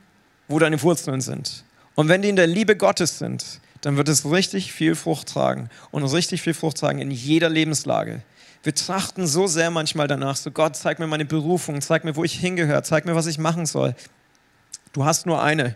wo 0.47 0.59
deine 0.59 0.81
Wurzeln 0.81 1.21
sind. 1.21 1.63
Und 1.95 2.07
wenn 2.07 2.21
die 2.21 2.29
in 2.29 2.35
der 2.35 2.47
Liebe 2.47 2.75
Gottes 2.75 3.19
sind, 3.19 3.59
dann 3.81 3.97
wird 3.97 4.09
es 4.09 4.29
richtig 4.29 4.71
viel 4.71 4.95
Frucht 4.95 5.29
tragen 5.29 5.69
und 5.89 6.03
richtig 6.03 6.41
viel 6.41 6.53
Frucht 6.53 6.77
tragen 6.77 6.99
in 6.99 7.11
jeder 7.11 7.49
Lebenslage. 7.49 8.21
Wir 8.63 8.75
trachten 8.75 9.25
so 9.25 9.47
sehr 9.47 9.71
manchmal 9.71 10.07
danach, 10.07 10.35
so 10.35 10.51
Gott, 10.51 10.75
zeig 10.75 10.99
mir 10.99 11.07
meine 11.07 11.25
Berufung, 11.25 11.81
zeig 11.81 12.03
mir, 12.03 12.15
wo 12.15 12.23
ich 12.23 12.33
hingehöre, 12.33 12.83
zeig 12.83 13.05
mir, 13.05 13.15
was 13.15 13.25
ich 13.25 13.39
machen 13.39 13.65
soll. 13.65 13.95
Du 14.93 15.03
hast 15.05 15.25
nur 15.25 15.41
eine. 15.41 15.75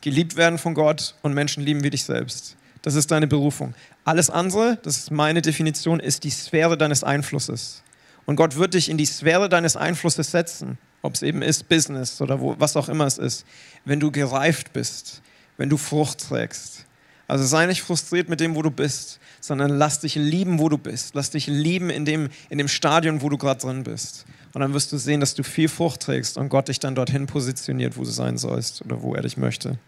Geliebt 0.00 0.36
werden 0.36 0.58
von 0.58 0.74
Gott 0.74 1.14
und 1.22 1.34
Menschen 1.34 1.62
lieben 1.62 1.84
wie 1.84 1.90
dich 1.90 2.04
selbst. 2.04 2.56
Das 2.82 2.94
ist 2.94 3.10
deine 3.10 3.26
Berufung. 3.26 3.74
Alles 4.04 4.30
andere, 4.30 4.78
das 4.82 4.96
ist 4.96 5.10
meine 5.10 5.42
Definition, 5.42 6.00
ist 6.00 6.24
die 6.24 6.30
Sphäre 6.30 6.78
deines 6.78 7.04
Einflusses. 7.04 7.82
Und 8.26 8.36
Gott 8.36 8.56
wird 8.56 8.74
dich 8.74 8.88
in 8.88 8.98
die 8.98 9.06
Sphäre 9.06 9.48
deines 9.48 9.76
Einflusses 9.76 10.30
setzen, 10.30 10.78
ob 11.02 11.14
es 11.14 11.22
eben 11.22 11.42
ist 11.42 11.68
Business 11.68 12.20
oder 12.20 12.40
wo, 12.40 12.56
was 12.58 12.76
auch 12.76 12.88
immer 12.88 13.06
es 13.06 13.18
ist, 13.18 13.44
wenn 13.84 14.00
du 14.00 14.10
gereift 14.10 14.72
bist, 14.72 15.22
wenn 15.56 15.68
du 15.68 15.76
Frucht 15.76 16.28
trägst. 16.28 16.84
Also 17.28 17.44
sei 17.44 17.66
nicht 17.66 17.82
frustriert 17.82 18.28
mit 18.28 18.40
dem, 18.40 18.56
wo 18.56 18.62
du 18.62 18.70
bist, 18.70 19.20
sondern 19.40 19.70
lass 19.70 20.00
dich 20.00 20.14
lieben, 20.14 20.58
wo 20.58 20.68
du 20.68 20.78
bist. 20.78 21.14
Lass 21.14 21.30
dich 21.30 21.46
lieben 21.46 21.90
in 21.90 22.04
dem, 22.04 22.30
in 22.48 22.58
dem 22.58 22.68
Stadion, 22.68 23.22
wo 23.22 23.28
du 23.28 23.36
gerade 23.36 23.60
drin 23.60 23.84
bist. 23.84 24.24
Und 24.54 24.62
dann 24.62 24.72
wirst 24.72 24.90
du 24.92 24.96
sehen, 24.96 25.20
dass 25.20 25.34
du 25.34 25.44
viel 25.44 25.68
Frucht 25.68 26.00
trägst 26.00 26.38
und 26.38 26.48
Gott 26.48 26.68
dich 26.68 26.80
dann 26.80 26.94
dorthin 26.94 27.26
positioniert, 27.26 27.96
wo 27.98 28.02
du 28.02 28.10
sein 28.10 28.38
sollst 28.38 28.82
oder 28.82 29.02
wo 29.02 29.14
er 29.14 29.22
dich 29.22 29.36
möchte. 29.36 29.78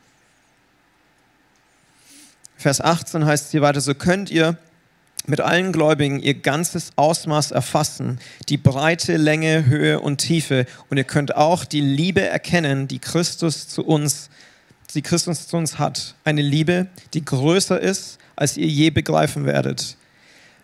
Vers 2.57 2.83
18 2.83 3.25
heißt 3.25 3.47
es 3.47 3.51
hier 3.53 3.63
weiter, 3.63 3.81
so 3.81 3.95
könnt 3.95 4.31
ihr 4.31 4.59
mit 5.27 5.41
allen 5.41 5.73
Gläubigen 5.73 6.21
ihr 6.21 6.35
ganzes 6.35 6.93
Ausmaß 6.97 7.53
erfassen, 7.53 8.21
die 8.51 8.59
Breite, 8.59 9.17
Länge, 9.17 9.65
Höhe 9.65 10.01
und 10.01 10.19
Tiefe. 10.19 10.67
Und 10.91 10.99
ihr 10.99 11.05
könnt 11.05 11.35
auch 11.37 11.65
die 11.65 11.81
Liebe 11.81 12.21
erkennen, 12.21 12.87
die 12.87 12.99
Christus 12.99 13.67
zu 13.67 13.85
uns, 13.85 14.29
die 14.93 15.03
Christus 15.03 15.47
zu 15.47 15.57
uns 15.57 15.79
hat. 15.79 16.15
Eine 16.25 16.43
Liebe, 16.43 16.87
die 17.15 17.25
größer 17.25 17.81
ist, 17.81 18.19
als 18.37 18.57
ihr 18.57 18.67
je 18.67 18.91
begreifen 18.91 19.45
werdet. 19.47 19.97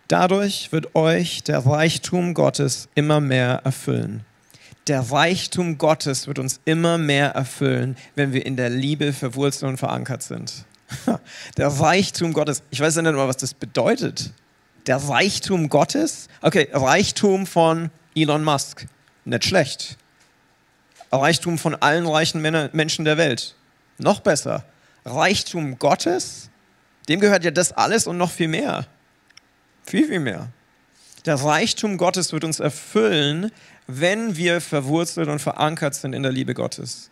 Dadurch 0.09 0.71
wird 0.73 0.95
euch 0.95 1.43
der 1.43 1.67
Reichtum 1.67 2.35
Gottes 2.35 2.89
immer 2.95 3.21
mehr 3.21 3.61
erfüllen. 3.65 4.25
Der 4.87 5.01
Reichtum 5.01 5.79
Gottes 5.79 6.29
wird 6.29 6.39
uns 6.39 6.61
immer 6.65 6.97
mehr 6.97 7.31
erfüllen, 7.31 7.97
wenn 8.15 8.33
wir 8.33 8.47
in 8.47 8.57
der 8.57 8.71
Liebe 8.71 9.13
verwurzelt 9.13 9.69
und 9.69 9.79
verankert 9.79 10.23
sind. 10.23 10.65
Der 11.57 11.67
Reichtum 11.67 12.33
Gottes. 12.33 12.63
Ich 12.71 12.79
weiß 12.79 12.95
ja 12.95 13.03
nicht 13.03 13.15
mal, 13.15 13.27
was 13.27 13.39
das 13.39 13.55
bedeutet. 13.55 14.31
Der 14.87 14.97
Reichtum 14.97 15.69
Gottes? 15.69 16.29
Okay, 16.43 16.69
Reichtum 16.73 17.47
von 17.47 17.91
Elon 18.15 18.45
Musk. 18.45 18.87
Nicht 19.25 19.45
schlecht. 19.45 19.97
Reichtum 21.11 21.59
von 21.59 21.75
allen 21.75 22.07
reichen 22.07 22.41
Menschen 22.73 23.05
der 23.05 23.17
Welt. 23.17 23.57
Noch 23.99 24.21
besser. 24.21 24.65
Reichtum 25.05 25.79
Gottes? 25.79 26.51
Dem 27.09 27.21
gehört 27.21 27.45
ja 27.45 27.51
das 27.51 27.73
alles 27.73 28.07
und 28.07 28.19
noch 28.19 28.31
viel 28.31 28.49
mehr. 28.49 28.87
Viel, 29.85 30.09
viel 30.09 30.21
mehr. 30.21 30.49
Der 31.25 31.37
Reichtum 31.37 31.97
Gottes 31.97 32.33
wird 32.33 32.45
uns 32.45 32.61
erfüllen, 32.61 33.51
wenn 33.87 34.37
wir 34.37 34.61
verwurzelt 34.61 35.29
und 35.29 35.41
verankert 35.41 35.95
sind 35.95 36.13
in 36.13 36.23
der 36.23 36.33
Liebe 36.33 36.55
Gottes. 36.55 37.11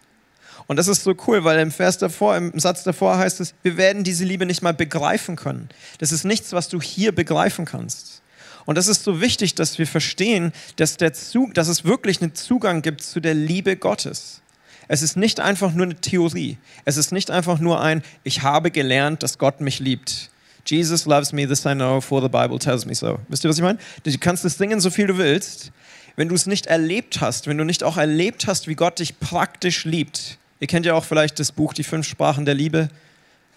Und 0.66 0.76
das 0.76 0.88
ist 0.88 1.04
so 1.04 1.14
cool, 1.26 1.44
weil 1.44 1.58
im 1.58 1.70
Vers 1.70 1.98
davor, 1.98 2.36
im 2.36 2.58
Satz 2.58 2.84
davor 2.84 3.18
heißt 3.18 3.40
es, 3.40 3.54
wir 3.62 3.76
werden 3.76 4.02
diese 4.02 4.24
Liebe 4.24 4.46
nicht 4.46 4.62
mal 4.62 4.74
begreifen 4.74 5.36
können. 5.36 5.68
Das 5.98 6.12
ist 6.12 6.24
nichts, 6.24 6.52
was 6.52 6.68
du 6.68 6.80
hier 6.80 7.12
begreifen 7.12 7.64
kannst. 7.64 8.22
Und 8.64 8.78
das 8.78 8.88
ist 8.88 9.04
so 9.04 9.20
wichtig, 9.20 9.54
dass 9.54 9.78
wir 9.78 9.86
verstehen, 9.86 10.52
dass, 10.76 10.96
der 10.96 11.12
Zug, 11.12 11.54
dass 11.54 11.68
es 11.68 11.84
wirklich 11.84 12.22
einen 12.22 12.34
Zugang 12.34 12.82
gibt 12.82 13.02
zu 13.02 13.20
der 13.20 13.34
Liebe 13.34 13.76
Gottes. 13.76 14.40
Es 14.88 15.02
ist 15.02 15.16
nicht 15.16 15.40
einfach 15.40 15.72
nur 15.72 15.86
eine 15.86 15.96
Theorie. 15.96 16.58
Es 16.84 16.96
ist 16.96 17.12
nicht 17.12 17.30
einfach 17.30 17.58
nur 17.58 17.80
ein, 17.80 18.02
ich 18.22 18.42
habe 18.42 18.70
gelernt, 18.70 19.22
dass 19.22 19.38
Gott 19.38 19.60
mich 19.60 19.80
liebt. 19.80 20.30
Jesus 20.66 21.04
loves 21.04 21.32
me, 21.32 21.46
this 21.46 21.64
I 21.64 21.74
know, 21.74 22.00
for 22.00 22.22
the 22.22 22.28
Bible 22.28 22.58
tells 22.58 22.86
me 22.86 22.94
so. 22.94 23.18
Wisst 23.28 23.44
ihr, 23.44 23.50
was 23.50 23.56
ich 23.56 23.62
meine? 23.62 23.78
Du 24.02 24.16
kannst 24.18 24.44
das 24.44 24.56
singen, 24.56 24.80
so 24.80 24.90
viel 24.90 25.06
du 25.06 25.18
willst. 25.18 25.72
wenn 26.16 26.28
du 26.28 26.34
es 26.34 26.46
nicht 26.46 26.66
erlebt 26.66 27.20
hast, 27.20 27.46
wenn 27.46 27.58
du 27.58 27.64
nicht 27.64 27.82
auch 27.82 27.96
erlebt 27.96 28.46
hast, 28.46 28.68
wie 28.68 28.74
Gott 28.74 28.98
dich 28.98 29.18
praktisch 29.18 29.84
liebt. 29.84 30.38
Ihr 30.60 30.66
kennt 30.66 30.86
ja 30.86 30.94
auch 30.94 31.04
vielleicht 31.04 31.38
das 31.38 31.52
Buch 31.52 31.74
Die 31.74 31.84
fünf 31.84 32.06
Sprachen 32.06 32.44
der 32.44 32.54
Liebe. 32.54 32.88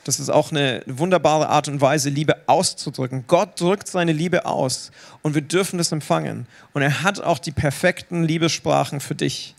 Das 0.04 0.20
ist 0.20 0.30
auch 0.30 0.52
eine 0.52 0.84
wunderbare 0.86 1.50
Art 1.50 1.68
und 1.68 1.82
Weise, 1.82 2.10
Liebe 2.10 2.38
auszudrücken. 2.48 3.26
Gott 3.28 3.60
drückt 3.60 3.88
seine 3.88 4.14
Liebe 4.14 4.46
aus 4.46 4.92
und 5.22 5.36
wir 5.36 5.42
dürfen 5.42 5.78
das 5.78 5.92
empfangen. 5.92 6.48
Und 6.74 6.82
er 6.82 7.04
hat 7.04 7.20
auch 7.20 7.40
die 7.40 7.52
perfekten 7.52 8.24
Liebessprachen 8.24 9.02
für 9.02 9.16
dich 9.16 9.54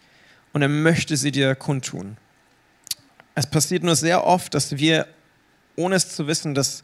und 0.59 0.63
er 0.63 0.69
möchte 0.69 1.17
sie 1.17 1.31
dir 1.31 1.55
kundtun. 1.55 2.17
Es 3.37 3.47
passiert 3.47 3.85
nur 3.85 3.95
sehr 3.95 4.25
oft, 4.25 4.55
dass 4.55 4.77
wir, 4.77 5.07
ohne 5.77 5.95
es 5.95 6.17
zu 6.17 6.27
wissen, 6.27 6.53
das 6.53 6.83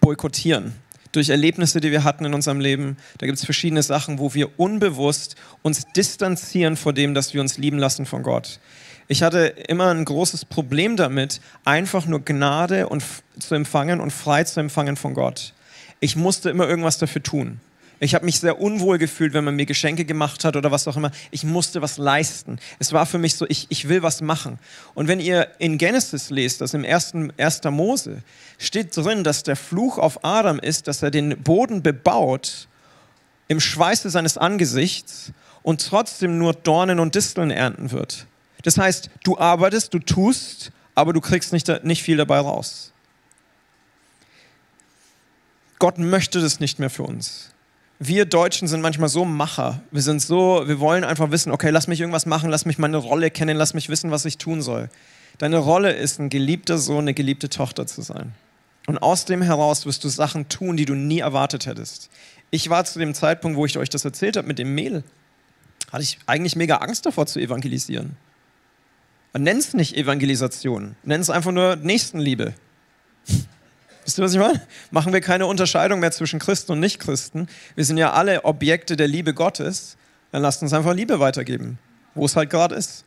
boykottieren. 0.00 0.72
Durch 1.12 1.28
Erlebnisse, 1.28 1.82
die 1.82 1.90
wir 1.90 2.02
hatten 2.02 2.24
in 2.24 2.32
unserem 2.32 2.60
Leben. 2.60 2.96
Da 3.18 3.26
gibt 3.26 3.36
es 3.36 3.44
verschiedene 3.44 3.82
Sachen, 3.82 4.18
wo 4.18 4.32
wir 4.32 4.58
unbewusst 4.58 5.36
uns 5.60 5.84
distanzieren 5.94 6.78
vor 6.78 6.94
dem, 6.94 7.12
dass 7.12 7.34
wir 7.34 7.42
uns 7.42 7.58
lieben 7.58 7.78
lassen 7.78 8.06
von 8.06 8.22
Gott. 8.22 8.58
Ich 9.06 9.22
hatte 9.22 9.48
immer 9.68 9.90
ein 9.90 10.06
großes 10.06 10.46
Problem 10.46 10.96
damit, 10.96 11.42
einfach 11.66 12.06
nur 12.06 12.24
Gnade 12.24 12.88
und 12.88 13.04
zu 13.38 13.54
empfangen 13.54 14.00
und 14.00 14.12
frei 14.14 14.44
zu 14.44 14.60
empfangen 14.60 14.96
von 14.96 15.12
Gott. 15.12 15.52
Ich 16.00 16.16
musste 16.16 16.48
immer 16.48 16.66
irgendwas 16.66 16.96
dafür 16.96 17.22
tun. 17.22 17.60
Ich 18.04 18.16
habe 18.16 18.24
mich 18.24 18.40
sehr 18.40 18.60
unwohl 18.60 18.98
gefühlt, 18.98 19.32
wenn 19.32 19.44
man 19.44 19.54
mir 19.54 19.64
Geschenke 19.64 20.04
gemacht 20.04 20.44
hat 20.44 20.56
oder 20.56 20.72
was 20.72 20.88
auch 20.88 20.96
immer. 20.96 21.12
Ich 21.30 21.44
musste 21.44 21.82
was 21.82 21.98
leisten. 21.98 22.58
Es 22.80 22.92
war 22.92 23.06
für 23.06 23.18
mich 23.18 23.36
so, 23.36 23.46
ich, 23.48 23.66
ich 23.68 23.88
will 23.88 24.02
was 24.02 24.20
machen. 24.20 24.58
Und 24.94 25.06
wenn 25.06 25.20
ihr 25.20 25.46
in 25.60 25.78
Genesis 25.78 26.28
lest, 26.28 26.60
das 26.60 26.74
im 26.74 26.82
ersten 26.82 27.32
1. 27.38 27.62
Mose, 27.70 28.24
steht 28.58 28.96
drin, 28.96 29.22
dass 29.22 29.44
der 29.44 29.54
Fluch 29.54 29.98
auf 29.98 30.24
Adam 30.24 30.58
ist, 30.58 30.88
dass 30.88 31.00
er 31.04 31.12
den 31.12 31.40
Boden 31.44 31.84
bebaut 31.84 32.66
im 33.46 33.60
Schweiße 33.60 34.10
seines 34.10 34.36
Angesichts 34.36 35.30
und 35.62 35.86
trotzdem 35.86 36.38
nur 36.38 36.54
Dornen 36.54 36.98
und 36.98 37.14
Disteln 37.14 37.52
ernten 37.52 37.92
wird. 37.92 38.26
Das 38.64 38.78
heißt, 38.78 39.10
du 39.22 39.38
arbeitest, 39.38 39.94
du 39.94 40.00
tust, 40.00 40.72
aber 40.96 41.12
du 41.12 41.20
kriegst 41.20 41.52
nicht, 41.52 41.84
nicht 41.84 42.02
viel 42.02 42.16
dabei 42.16 42.40
raus. 42.40 42.92
Gott 45.78 45.98
möchte 45.98 46.40
das 46.40 46.58
nicht 46.58 46.80
mehr 46.80 46.90
für 46.90 47.04
uns 47.04 47.51
wir 48.06 48.24
Deutschen 48.24 48.66
sind 48.66 48.80
manchmal 48.80 49.08
so 49.08 49.24
Macher. 49.24 49.80
Wir 49.90 50.02
sind 50.02 50.20
so, 50.20 50.64
wir 50.66 50.80
wollen 50.80 51.04
einfach 51.04 51.30
wissen, 51.30 51.52
okay, 51.52 51.70
lass 51.70 51.86
mich 51.86 52.00
irgendwas 52.00 52.26
machen, 52.26 52.50
lass 52.50 52.64
mich 52.64 52.78
meine 52.78 52.96
Rolle 52.96 53.30
kennen, 53.30 53.56
lass 53.56 53.74
mich 53.74 53.88
wissen, 53.88 54.10
was 54.10 54.24
ich 54.24 54.38
tun 54.38 54.60
soll. 54.60 54.90
Deine 55.38 55.58
Rolle 55.58 55.92
ist, 55.92 56.18
ein 56.18 56.28
geliebter 56.28 56.78
Sohn, 56.78 57.00
eine 57.00 57.14
geliebte 57.14 57.48
Tochter 57.48 57.86
zu 57.86 58.02
sein. 58.02 58.34
Und 58.86 58.98
aus 58.98 59.24
dem 59.24 59.42
heraus 59.42 59.86
wirst 59.86 60.02
du 60.02 60.08
Sachen 60.08 60.48
tun, 60.48 60.76
die 60.76 60.84
du 60.84 60.94
nie 60.94 61.20
erwartet 61.20 61.66
hättest. 61.66 62.10
Ich 62.50 62.68
war 62.68 62.84
zu 62.84 62.98
dem 62.98 63.14
Zeitpunkt, 63.14 63.56
wo 63.56 63.66
ich 63.66 63.78
euch 63.78 63.88
das 63.88 64.04
erzählt 64.04 64.36
habe 64.36 64.48
mit 64.48 64.58
dem 64.58 64.74
Mehl, 64.74 65.04
hatte 65.92 66.02
ich 66.02 66.18
eigentlich 66.26 66.56
mega 66.56 66.76
Angst 66.76 67.06
davor 67.06 67.26
zu 67.26 67.38
evangelisieren. 67.38 68.16
Nenn 69.32 69.58
es 69.58 69.72
nicht 69.74 69.96
Evangelisation, 69.96 70.96
nenn 71.04 71.20
es 71.20 71.30
einfach 71.30 71.52
nur 71.52 71.76
Nächstenliebe. 71.76 72.52
Wisst 74.04 74.18
ihr, 74.18 74.24
was 74.24 74.32
ich 74.32 74.38
meine? 74.38 74.60
Machen 74.90 75.12
wir 75.12 75.20
keine 75.20 75.46
Unterscheidung 75.46 76.00
mehr 76.00 76.10
zwischen 76.10 76.40
Christen 76.40 76.72
und 76.72 76.80
Nichtchristen. 76.80 77.48
Wir 77.74 77.84
sind 77.84 77.98
ja 77.98 78.12
alle 78.12 78.44
Objekte 78.44 78.96
der 78.96 79.08
Liebe 79.08 79.32
Gottes. 79.32 79.96
Dann 80.32 80.42
lasst 80.42 80.62
uns 80.62 80.72
einfach 80.72 80.94
Liebe 80.94 81.20
weitergeben, 81.20 81.78
wo 82.14 82.24
es 82.24 82.34
halt 82.34 82.50
gerade 82.50 82.74
ist. 82.74 83.04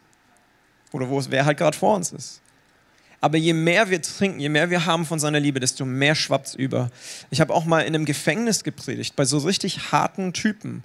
Oder 0.91 1.09
wo 1.09 1.19
es, 1.19 1.31
wer 1.31 1.45
halt 1.45 1.57
gerade 1.57 1.75
vor 1.75 1.95
uns 1.95 2.11
ist. 2.11 2.41
Aber 3.19 3.37
je 3.37 3.53
mehr 3.53 3.89
wir 3.89 4.01
trinken, 4.01 4.39
je 4.39 4.49
mehr 4.49 4.69
wir 4.69 4.85
haben 4.85 5.05
von 5.05 5.19
seiner 5.19 5.39
Liebe, 5.39 5.59
desto 5.59 5.83
mehr 5.83 6.15
schwappt 6.15 6.47
es 6.47 6.55
über. 6.55 6.91
Ich 7.31 7.41
habe 7.41 7.53
auch 7.53 7.65
mal 7.65 7.81
in 7.81 7.95
einem 7.95 8.05
Gefängnis 8.05 8.63
gepredigt, 8.63 9.15
bei 9.15 9.25
so 9.25 9.39
richtig 9.39 9.91
harten 9.91 10.31
Typen. 10.31 10.83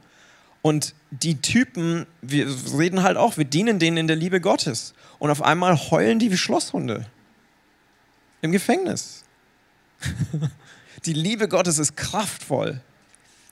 Und 0.63 0.95
die 1.11 1.41
Typen, 1.41 2.07
wir 2.23 2.47
reden 2.77 3.03
halt 3.03 3.17
auch, 3.17 3.37
wir 3.37 3.45
dienen 3.45 3.79
denen 3.79 3.99
in 3.99 4.07
der 4.07 4.17
Liebe 4.17 4.41
Gottes. 4.41 4.95
Und 5.19 5.31
auf 5.31 5.43
einmal 5.43 5.77
heulen 5.91 6.19
die 6.19 6.33
wie 6.33 6.37
Schlosshunde. 6.37 7.07
Im 8.43 8.53
Gefängnis. 8.53 9.20
Die 11.05 11.13
Liebe 11.13 11.49
Gottes 11.49 11.79
ist 11.79 11.97
kraftvoll. 11.97 12.81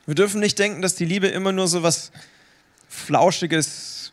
Wir 0.07 0.15
dürfen 0.15 0.41
nicht 0.41 0.59
denken, 0.59 0.83
dass 0.83 0.95
die 0.95 1.05
Liebe 1.05 1.29
immer 1.29 1.53
nur 1.53 1.69
so 1.69 1.83
was 1.83 2.13
Flauschiges, 2.89 4.13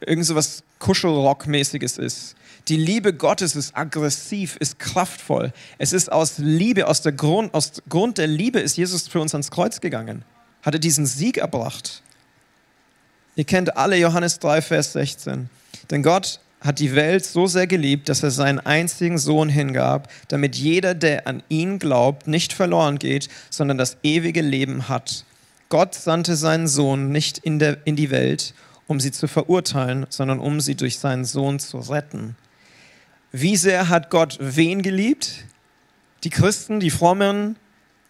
irgend 0.00 0.26
so 0.26 0.34
was 0.34 0.62
Kuschelrock-mäßiges 0.78 1.98
ist. 1.98 2.36
Die 2.68 2.76
Liebe 2.76 3.14
Gottes 3.14 3.56
ist 3.56 3.76
aggressiv, 3.76 4.56
ist 4.56 4.78
kraftvoll. 4.78 5.52
Es 5.78 5.92
ist 5.92 6.12
aus 6.12 6.38
Liebe, 6.38 6.86
aus, 6.86 7.02
der 7.02 7.12
Grund, 7.12 7.54
aus 7.54 7.82
Grund 7.88 8.18
der 8.18 8.26
Liebe 8.26 8.60
ist 8.60 8.76
Jesus 8.76 9.08
für 9.08 9.20
uns 9.20 9.34
ans 9.34 9.50
Kreuz 9.50 9.80
gegangen. 9.80 10.24
Hat 10.62 10.74
er 10.74 10.80
diesen 10.80 11.06
Sieg 11.06 11.38
erbracht. 11.38 12.02
Ihr 13.34 13.44
kennt 13.44 13.76
alle 13.76 13.96
Johannes 13.96 14.38
3, 14.40 14.60
Vers 14.60 14.92
16. 14.92 15.48
Denn 15.90 16.02
Gott 16.02 16.40
hat 16.60 16.78
die 16.78 16.94
Welt 16.94 17.24
so 17.24 17.46
sehr 17.46 17.66
geliebt, 17.66 18.08
dass 18.08 18.22
er 18.22 18.30
seinen 18.30 18.60
einzigen 18.60 19.18
Sohn 19.18 19.48
hingab, 19.48 20.10
damit 20.28 20.56
jeder, 20.56 20.94
der 20.94 21.26
an 21.26 21.42
ihn 21.48 21.78
glaubt, 21.78 22.26
nicht 22.26 22.52
verloren 22.52 22.98
geht, 22.98 23.28
sondern 23.48 23.78
das 23.78 23.96
ewige 24.02 24.42
Leben 24.42 24.88
hat. 24.88 25.24
Gott 25.70 25.94
sandte 25.94 26.36
seinen 26.36 26.68
Sohn 26.68 27.10
nicht 27.10 27.38
in, 27.38 27.58
der, 27.58 27.78
in 27.84 27.96
die 27.96 28.10
Welt, 28.10 28.54
um 28.86 29.00
sie 29.00 29.12
zu 29.12 29.28
verurteilen, 29.28 30.06
sondern 30.10 30.40
um 30.40 30.60
sie 30.60 30.74
durch 30.74 30.98
seinen 30.98 31.24
Sohn 31.24 31.60
zu 31.60 31.78
retten. 31.78 32.36
Wie 33.32 33.56
sehr 33.56 33.88
hat 33.88 34.10
Gott 34.10 34.36
wen 34.40 34.82
geliebt? 34.82 35.44
Die 36.24 36.30
Christen, 36.30 36.80
die 36.80 36.90
Frommen, 36.90 37.56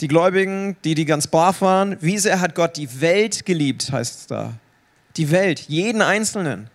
die 0.01 0.09
Gläubigen, 0.09 0.77
die, 0.85 0.95
die 0.95 1.05
ganz 1.05 1.27
brav 1.27 1.61
waren. 1.61 1.97
Wie 2.01 2.19
sehr 2.19 2.41
hat 2.41 2.55
Gott 2.55 2.77
die 2.77 3.01
Welt 3.01 3.45
geliebt, 3.45 3.93
heißt 3.93 4.21
es 4.21 4.27
da. 4.27 4.55
Die 5.17 5.31
Welt, 5.31 5.61
jeden 5.69 6.01
Einzelnen. 6.01 6.71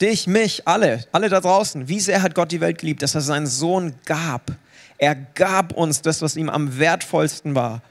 Dich, 0.00 0.26
mich, 0.26 0.68
alle, 0.68 1.04
alle 1.12 1.28
da 1.28 1.40
draußen. 1.40 1.88
Wie 1.88 2.00
sehr 2.00 2.22
hat 2.22 2.34
Gott 2.34 2.52
die 2.52 2.60
Welt 2.60 2.78
geliebt, 2.78 3.02
dass 3.02 3.14
er 3.14 3.22
seinen 3.22 3.46
Sohn 3.46 3.94
gab? 4.04 4.52
Er 4.98 5.14
gab 5.14 5.72
uns 5.72 6.02
das, 6.02 6.22
was 6.22 6.36
ihm 6.36 6.48
am 6.50 6.78
wertvollsten 6.78 7.54
war. 7.54 7.82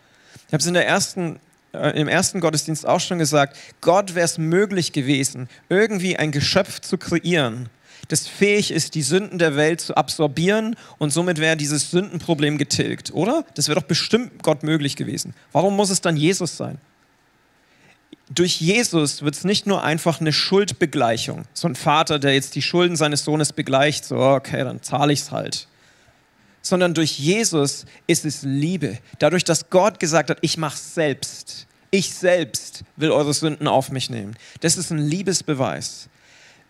Ich 0.47 0.53
habe 0.53 0.61
es 0.61 0.67
in 0.67 0.75
der 0.75 0.87
ersten, 0.87 1.39
äh, 1.73 1.99
im 1.99 2.07
ersten 2.07 2.39
Gottesdienst 2.39 2.87
auch 2.87 2.99
schon 2.99 3.17
gesagt. 3.17 3.57
Gott 3.81 4.13
wäre 4.13 4.25
es 4.25 4.37
möglich 4.37 4.91
gewesen, 4.91 5.49
irgendwie 5.69 6.17
ein 6.17 6.31
Geschöpf 6.31 6.79
zu 6.79 6.97
kreieren, 6.97 7.69
das 8.07 8.27
fähig 8.27 8.71
ist, 8.71 8.95
die 8.95 9.01
Sünden 9.01 9.39
der 9.39 9.55
Welt 9.55 9.81
zu 9.81 9.95
absorbieren 9.95 10.75
und 10.97 11.11
somit 11.11 11.39
wäre 11.39 11.57
dieses 11.57 11.89
Sündenproblem 11.91 12.57
getilgt, 12.57 13.13
oder? 13.13 13.45
Das 13.55 13.67
wäre 13.67 13.79
doch 13.79 13.87
bestimmt 13.87 14.43
Gott 14.43 14.63
möglich 14.63 14.95
gewesen. 14.95 15.33
Warum 15.51 15.75
muss 15.75 15.89
es 15.89 16.01
dann 16.01 16.15
Jesus 16.15 16.55
sein? 16.57 16.77
Durch 18.29 18.59
Jesus 18.59 19.21
wird 19.21 19.35
es 19.35 19.43
nicht 19.43 19.67
nur 19.67 19.83
einfach 19.83 20.19
eine 20.19 20.33
Schuldbegleichung. 20.33 21.45
So 21.53 21.67
ein 21.67 21.75
Vater, 21.75 22.17
der 22.17 22.33
jetzt 22.33 22.55
die 22.55 22.61
Schulden 22.61 22.95
seines 22.95 23.23
Sohnes 23.23 23.53
begleicht, 23.53 24.05
so, 24.05 24.17
okay, 24.17 24.63
dann 24.63 24.81
zahle 24.81 25.13
ich 25.13 25.21
es 25.21 25.31
halt. 25.31 25.67
Sondern 26.61 26.95
durch 26.95 27.19
Jesus 27.19 27.85
ist 28.07 28.25
es 28.25 28.41
Liebe. 28.41 28.97
Dadurch, 29.19 29.43
dass 29.43 29.69
Gott 29.69 29.99
gesagt 29.99 30.31
hat, 30.31 30.39
ich 30.41 30.57
mache 30.57 30.77
selbst. 30.77 31.67
Ich 31.91 32.13
selbst 32.13 32.83
will 32.95 33.11
eure 33.11 33.33
Sünden 33.33 33.67
auf 33.67 33.91
mich 33.91 34.09
nehmen. 34.09 34.35
Das 34.61 34.75
ist 34.75 34.89
ein 34.89 34.97
Liebesbeweis. 34.97 36.09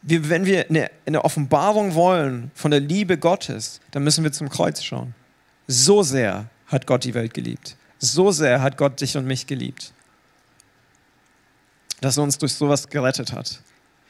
Wir, 0.01 0.29
wenn 0.29 0.45
wir 0.45 0.69
eine, 0.69 0.91
eine 1.05 1.23
Offenbarung 1.23 1.95
wollen 1.95 2.51
von 2.53 2.71
der 2.71 2.81
Liebe 2.81 3.17
Gottes, 3.17 3.79
dann 3.91 4.03
müssen 4.03 4.25
wir 4.25 4.33
zum 4.33 4.49
Kreuz 4.49 4.83
schauen. 4.83 5.15
So 5.67 6.03
sehr 6.03 6.49
hat 6.67 6.85
Gott 6.85 7.05
die 7.05 7.13
Welt 7.13 7.33
geliebt. 7.33 7.77
So 7.97 8.31
sehr 8.31 8.61
hat 8.61 8.77
Gott 8.77 8.99
dich 8.99 9.15
und 9.15 9.25
mich 9.25 9.47
geliebt 9.47 9.94
dass 12.01 12.17
er 12.17 12.23
uns 12.23 12.37
durch 12.37 12.53
sowas 12.53 12.89
gerettet 12.89 13.33
hat. 13.33 13.61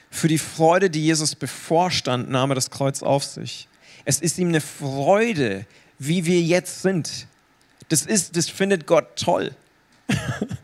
Für 0.09 0.27
die 0.27 0.37
Freude, 0.37 0.89
die 0.89 1.03
Jesus 1.03 1.35
bevorstand, 1.35 2.29
nahm 2.29 2.51
er 2.51 2.55
das 2.55 2.69
Kreuz 2.69 3.03
auf 3.03 3.23
sich. 3.23 3.67
Es 4.05 4.21
ist 4.21 4.37
ihm 4.37 4.49
eine 4.49 4.61
Freude, 4.61 5.65
wie 5.99 6.25
wir 6.25 6.41
jetzt 6.41 6.81
sind. 6.81 7.27
Das, 7.89 8.05
ist, 8.05 8.35
das 8.37 8.49
findet 8.49 8.87
Gott 8.87 9.15
toll. 9.15 9.55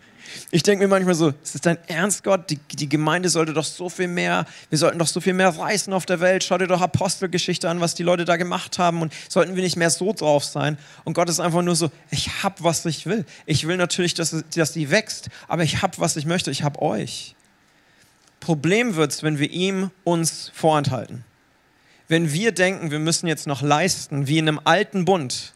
Ich 0.53 0.63
denke 0.63 0.83
mir 0.83 0.89
manchmal 0.89 1.15
so, 1.15 1.29
ist 1.29 1.55
das 1.55 1.61
dein 1.61 1.77
Ernst, 1.87 2.25
Gott? 2.25 2.49
Die, 2.49 2.57
die, 2.73 2.89
Gemeinde 2.89 3.29
sollte 3.29 3.53
doch 3.53 3.63
so 3.63 3.87
viel 3.87 4.09
mehr, 4.09 4.45
wir 4.69 4.77
sollten 4.77 4.99
doch 4.99 5.07
so 5.07 5.21
viel 5.21 5.33
mehr 5.33 5.47
reisen 5.47 5.93
auf 5.93 6.05
der 6.05 6.19
Welt. 6.19 6.43
Schau 6.43 6.57
dir 6.57 6.67
doch 6.67 6.81
Apostelgeschichte 6.81 7.69
an, 7.69 7.79
was 7.79 7.95
die 7.95 8.03
Leute 8.03 8.25
da 8.25 8.35
gemacht 8.35 8.77
haben 8.77 9.01
und 9.01 9.13
sollten 9.29 9.55
wir 9.55 9.63
nicht 9.63 9.77
mehr 9.77 9.89
so 9.89 10.11
drauf 10.11 10.43
sein? 10.43 10.77
Und 11.05 11.13
Gott 11.13 11.29
ist 11.29 11.39
einfach 11.39 11.61
nur 11.61 11.77
so, 11.77 11.89
ich 12.09 12.43
hab, 12.43 12.61
was 12.61 12.85
ich 12.85 13.05
will. 13.05 13.25
Ich 13.45 13.65
will 13.65 13.77
natürlich, 13.77 14.13
dass, 14.13 14.35
dass 14.53 14.73
die 14.73 14.91
wächst, 14.91 15.29
aber 15.47 15.63
ich 15.63 15.81
hab, 15.81 15.99
was 15.99 16.17
ich 16.17 16.25
möchte. 16.25 16.51
Ich 16.51 16.63
hab 16.63 16.81
euch. 16.81 17.33
Problem 18.41 18.97
wird's, 18.97 19.23
wenn 19.23 19.39
wir 19.39 19.49
ihm 19.49 19.89
uns 20.03 20.51
vorenthalten. 20.53 21.23
Wenn 22.09 22.33
wir 22.33 22.51
denken, 22.51 22.91
wir 22.91 22.99
müssen 22.99 23.27
jetzt 23.27 23.47
noch 23.47 23.61
leisten, 23.61 24.27
wie 24.27 24.37
in 24.37 24.49
einem 24.49 24.59
alten 24.65 25.05
Bund, 25.05 25.53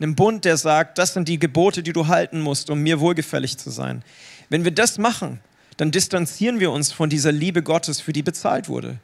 einem 0.00 0.14
Bund, 0.16 0.44
der 0.44 0.56
sagt, 0.56 0.98
das 0.98 1.14
sind 1.14 1.28
die 1.28 1.38
Gebote, 1.38 1.82
die 1.82 1.92
du 1.92 2.08
halten 2.08 2.40
musst, 2.40 2.68
um 2.70 2.80
mir 2.80 3.00
wohlgefällig 3.00 3.58
zu 3.58 3.70
sein. 3.70 4.02
Wenn 4.48 4.64
wir 4.64 4.72
das 4.72 4.98
machen, 4.98 5.40
dann 5.76 5.90
distanzieren 5.90 6.60
wir 6.60 6.70
uns 6.70 6.92
von 6.92 7.10
dieser 7.10 7.32
Liebe 7.32 7.62
Gottes, 7.62 8.00
für 8.00 8.12
die 8.12 8.22
bezahlt 8.22 8.68
wurde. 8.68 8.98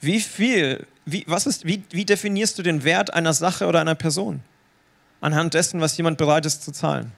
Wie 0.00 0.20
viel, 0.20 0.86
wie, 1.04 1.24
was 1.26 1.46
ist, 1.46 1.66
wie, 1.66 1.82
wie 1.90 2.04
definierst 2.04 2.58
du 2.58 2.62
den 2.62 2.84
Wert 2.84 3.12
einer 3.12 3.34
Sache 3.34 3.66
oder 3.66 3.80
einer 3.80 3.94
Person? 3.94 4.40
Anhand 5.20 5.54
dessen, 5.54 5.80
was 5.80 5.96
jemand 5.96 6.18
bereit 6.18 6.46
ist 6.46 6.64
zu 6.64 6.72
zahlen. 6.72 7.12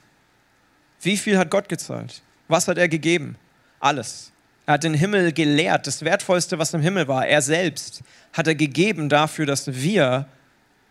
Wie 1.01 1.17
viel 1.17 1.39
hat 1.39 1.51
Gott 1.51 1.69
gezahlt? 1.69 2.23
Was 2.49 2.69
hat 2.69 2.79
er 2.79 2.89
gegeben? 2.89 3.37
Alles. 3.81 4.33
Er 4.67 4.75
hat 4.75 4.85
den 4.85 4.95
Himmel 4.95 5.33
gelehrt, 5.33 5.87
das 5.87 6.05
Wertvollste, 6.05 6.59
was 6.59 6.75
im 6.75 6.81
Himmel 6.81 7.09
war, 7.09 7.27
er 7.27 7.43
selbst, 7.43 8.03
hat 8.33 8.47
er 8.47 8.55
gegeben 8.55 9.09
dafür, 9.09 9.47
dass 9.47 9.73
wir 9.73 10.27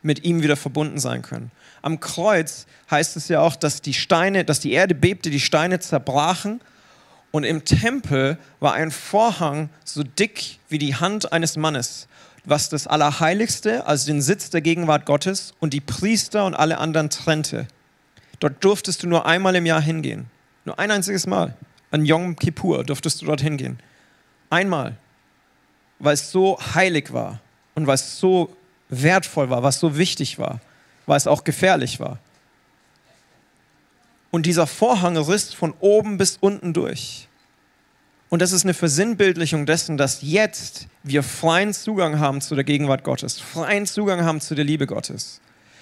mit 0.02 0.24
ihm 0.24 0.42
wieder 0.42 0.56
verbunden 0.56 1.00
sein 1.00 1.22
können. 1.22 1.52
Am 1.82 2.00
Kreuz 2.00 2.66
heißt 2.90 3.18
es 3.18 3.28
ja 3.28 3.42
auch, 3.42 3.56
dass 3.56 3.82
die 3.82 3.94
Steine, 3.94 4.46
dass 4.46 4.60
die 4.60 4.72
Erde 4.72 4.96
bebte, 4.96 5.30
die 5.30 5.40
Steine 5.40 5.80
zerbrachen 5.80 6.62
und 7.32 7.44
im 7.46 7.64
Tempel 7.64 8.38
war 8.60 8.74
ein 8.74 8.92
Vorhang 8.92 9.70
so 9.86 10.04
dick 10.04 10.60
wie 10.70 10.78
die 10.78 10.96
Hand 10.96 11.32
eines 11.32 11.56
Mannes, 11.56 12.08
was 12.44 12.70
das 12.70 12.88
Allerheiligste, 12.88 13.86
also 13.88 14.08
den 14.08 14.22
Sitz 14.22 14.50
der 14.50 14.62
Gegenwart 14.62 15.06
Gottes 15.06 15.54
und 15.60 15.74
die 15.74 15.82
Priester 15.82 16.46
und 16.46 16.56
alle 16.56 16.78
anderen 16.78 17.10
trennte. 17.10 17.68
Dort 18.40 18.64
durftest 18.64 19.04
du 19.04 19.08
nur 19.08 19.26
einmal 19.26 19.56
im 19.56 19.66
Jahr 19.66 19.82
hingehen. 19.82 20.26
Nur 20.66 20.78
ein 20.78 20.92
einziges 20.92 21.26
Mal. 21.26 21.56
An 21.92 22.06
Yom 22.06 22.36
Kippur 22.36 22.84
durftest 22.84 23.22
du 23.22 23.26
dort 23.28 23.42
hingehen. 23.42 23.80
Einmal. 24.50 24.98
Weil 26.00 26.16
es 26.16 26.32
so 26.32 26.58
heilig 26.74 27.14
war 27.14 27.40
und 27.76 27.88
weil 27.88 27.96
es 27.96 28.20
so 28.20 28.56
wertvoll 28.92 29.50
war, 29.50 29.64
was 29.64 29.80
so 29.80 29.98
wichtig 29.98 30.38
war, 30.38 30.60
weil 31.08 31.18
es 31.18 31.26
auch 31.26 31.44
gefährlich 31.44 32.00
war. 32.00 32.20
Und 34.30 34.46
dieser 34.46 34.68
Vorhang 34.68 35.18
riss 35.18 35.54
von 35.54 35.74
oben 35.80 36.18
bis 36.18 36.38
unten 36.40 36.74
durch. 36.74 37.28
Und 38.30 38.42
das 38.42 38.54
ist 38.54 38.64
eine 38.64 38.74
Versinnbildlichung 38.74 39.66
dessen, 39.66 39.98
dass 39.98 40.22
jetzt 40.22 40.88
wir 41.04 41.24
freien 41.24 41.74
Zugang 41.74 42.20
haben 42.20 42.40
zu 42.40 42.56
der 42.56 42.64
Gegenwart 42.64 43.04
Gottes, 43.04 43.40
freien 43.40 43.86
Zugang 43.86 44.24
haben 44.24 44.40
zu 44.40 44.56
der 44.56 44.64
Liebe 44.64 44.88
Gottes. 44.88 45.42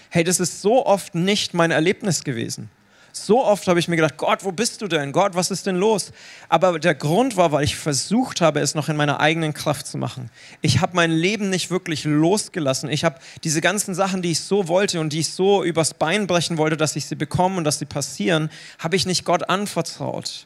Hey, 0.10 0.24
das 0.24 0.39
ist 0.39 0.62
so 0.62 0.86
oft 0.86 1.13
nicht 1.13 1.54
mein 1.54 1.70
Erlebnis 1.70 2.24
gewesen. 2.24 2.72
So 3.12 3.44
oft 3.44 3.68
habe 3.68 3.80
ich 3.80 3.88
mir 3.88 3.96
gedacht, 3.96 4.18
Gott, 4.18 4.44
wo 4.44 4.51
bist 4.51 4.82
du 4.82 4.88
denn? 4.88 5.12
Gott, 5.12 5.36
was 5.36 5.51
ist 5.51 5.66
denn 5.66 5.75
los? 5.75 6.12
Aber 6.48 6.80
der 6.80 6.96
Grund 6.96 7.38
war, 7.38 7.51
weil 7.51 7.63
ich 7.63 7.75
versucht 7.75 8.42
habe, 8.42 8.60
es 8.60 8.75
noch 8.75 8.89
in 8.89 8.96
meiner 8.96 9.20
eigenen 9.20 9.54
Kraft 9.54 9.88
zu 9.88 9.98
machen. 9.98 10.30
Ich 10.62 10.82
habe 10.82 10.96
mein 10.96 11.12
Leben 11.12 11.50
nicht 11.50 11.72
wirklich 11.72 12.04
losgelassen. 12.04 12.89
Ich 12.89 13.04
habe 13.04 13.20
diese 13.44 13.62
ganzen 13.62 13.96
Sachen, 13.96 14.22
die 14.22 14.32
ich 14.32 14.42
so 14.42 14.68
wollte 14.68 15.00
und 15.00 15.13
die 15.13 15.20
ich 15.20 15.32
so 15.32 15.63
übers 15.63 15.94
Bein 15.94 16.28
brechen 16.28 16.58
wollte, 16.58 16.78
dass 16.78 16.96
ich 16.96 17.06
sie 17.06 17.16
bekomme 17.16 17.58
und 17.58 17.63
dass 17.63 17.80
sie 17.80 17.86
passieren, 17.86 18.50
habe 18.78 18.96
ich 18.96 19.06
nicht 19.06 19.25
Gott 19.25 19.50
anvertraut. 19.50 20.46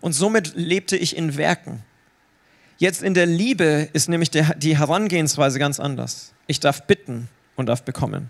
Und 0.00 0.12
somit 0.12 0.52
lebte 0.56 0.96
ich 0.96 1.16
in 1.16 1.36
Werken. 1.36 1.82
Jetzt 2.78 3.02
in 3.02 3.14
der 3.14 3.26
Liebe 3.26 3.88
ist 3.92 4.08
nämlich 4.08 4.30
die 4.30 4.76
Herangehensweise 4.76 5.58
ganz 5.58 5.78
anders. 5.78 6.32
Ich 6.48 6.58
darf 6.58 6.86
bitten 6.86 7.28
und 7.54 7.66
darf 7.66 7.82
bekommen. 7.82 8.28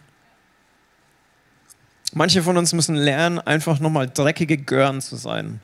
Manche 2.15 2.43
von 2.43 2.59
uns 2.59 2.75
müssen 2.75 2.95
lernen, 2.95 3.39
einfach 3.39 3.81
nochmal 3.81 4.09
dreckige 4.09 4.59
Gören 4.59 5.01
zu 5.01 5.17
sein, 5.17 5.61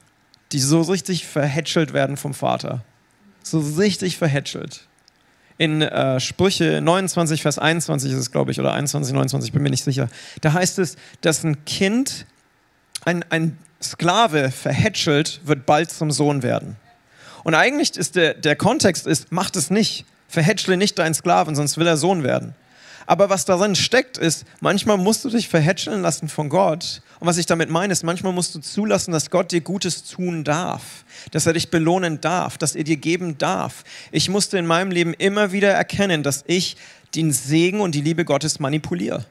die 0.52 0.61
so 0.61 0.81
richtig 0.81 1.26
verhätschelt 1.26 1.93
werden 1.93 2.17
vom 2.17 2.33
Vater. 2.33 2.83
So 3.43 3.61
richtig 3.61 4.17
verhätschelt. 4.17 4.87
In 5.59 5.83
äh, 5.83 6.21
Sprüche 6.21 6.81
29, 6.81 7.43
Vers 7.43 7.59
21 7.59 8.12
ist 8.12 8.19
es, 8.19 8.31
glaube 8.31 8.50
ich, 8.52 8.61
oder 8.61 8.73
21, 8.73 9.12
29, 9.12 9.52
bin 9.52 9.62
mir 9.62 9.71
nicht 9.71 9.85
sicher. 9.85 10.09
Da 10.40 10.55
heißt 10.55 10.78
es, 10.78 10.97
dass 11.21 11.45
ein 11.45 11.64
Kind, 11.67 12.26
ein, 13.05 13.25
ein 13.28 13.59
Sklave 13.83 14.50
verhätschelt, 14.50 15.40
wird 15.45 15.67
bald 15.67 15.90
zum 15.90 16.11
Sohn 16.11 16.43
werden. 16.43 16.76
Und 17.45 17.55
eigentlich 17.55 17.97
ist 17.97 18.17
der, 18.17 18.35
der 18.35 18.57
Kontext 18.57 19.07
ist, 19.07 19.26
mach 19.31 19.50
es 19.55 19.71
nicht. 19.71 20.07
Verhätschle 20.28 20.76
nicht 20.76 20.99
deinen 20.99 21.14
Sklaven, 21.14 21.55
sonst 21.55 21.76
will 21.76 21.87
er 21.87 21.97
Sohn 21.97 22.23
werden. 22.23 22.55
Aber 23.09 23.31
was 23.31 23.47
darin 23.47 23.75
steckt, 23.75 24.19
ist, 24.19 24.45
manchmal 24.61 24.99
musst 24.99 25.25
du 25.25 25.31
dich 25.31 25.49
verhätscheln 25.49 26.03
lassen 26.03 26.29
von 26.29 26.50
Gott. 26.50 27.00
Und 27.21 27.27
was 27.27 27.38
ich 27.38 27.47
damit 27.47 27.71
meine, 27.71 27.91
ist, 27.91 28.05
manchmal 28.05 28.35
musst 28.35 28.55
du 28.55 28.59
zulassen, 28.59 29.12
dass 29.12 29.31
Gott 29.31 29.50
dir 29.50 29.62
Gutes 29.62 30.05
tun 30.05 30.45
darf, 30.45 31.06
dass 31.30 31.47
er 31.47 31.54
dich 31.54 31.71
belohnen 31.71 32.21
darf, 32.21 32.59
dass 32.59 32.75
er 32.75 32.85
dir 32.85 32.99
geben 32.99 33.39
darf. 33.39 33.82
Ich 34.13 34.28
musste 34.28 34.59
in 34.59 34.67
meinem 34.67 34.91
Leben 34.91 35.15
immer 35.15 35.52
wieder 35.52 35.71
erkennen, 35.71 36.23
dass 36.23 36.45
ich 36.47 36.76
den 37.15 37.32
Segen 37.32 37.80
und 37.80 37.95
die 37.95 38.02
Liebe 38.02 38.26
Gottes 38.26 38.61
manipuliere. 38.61 39.25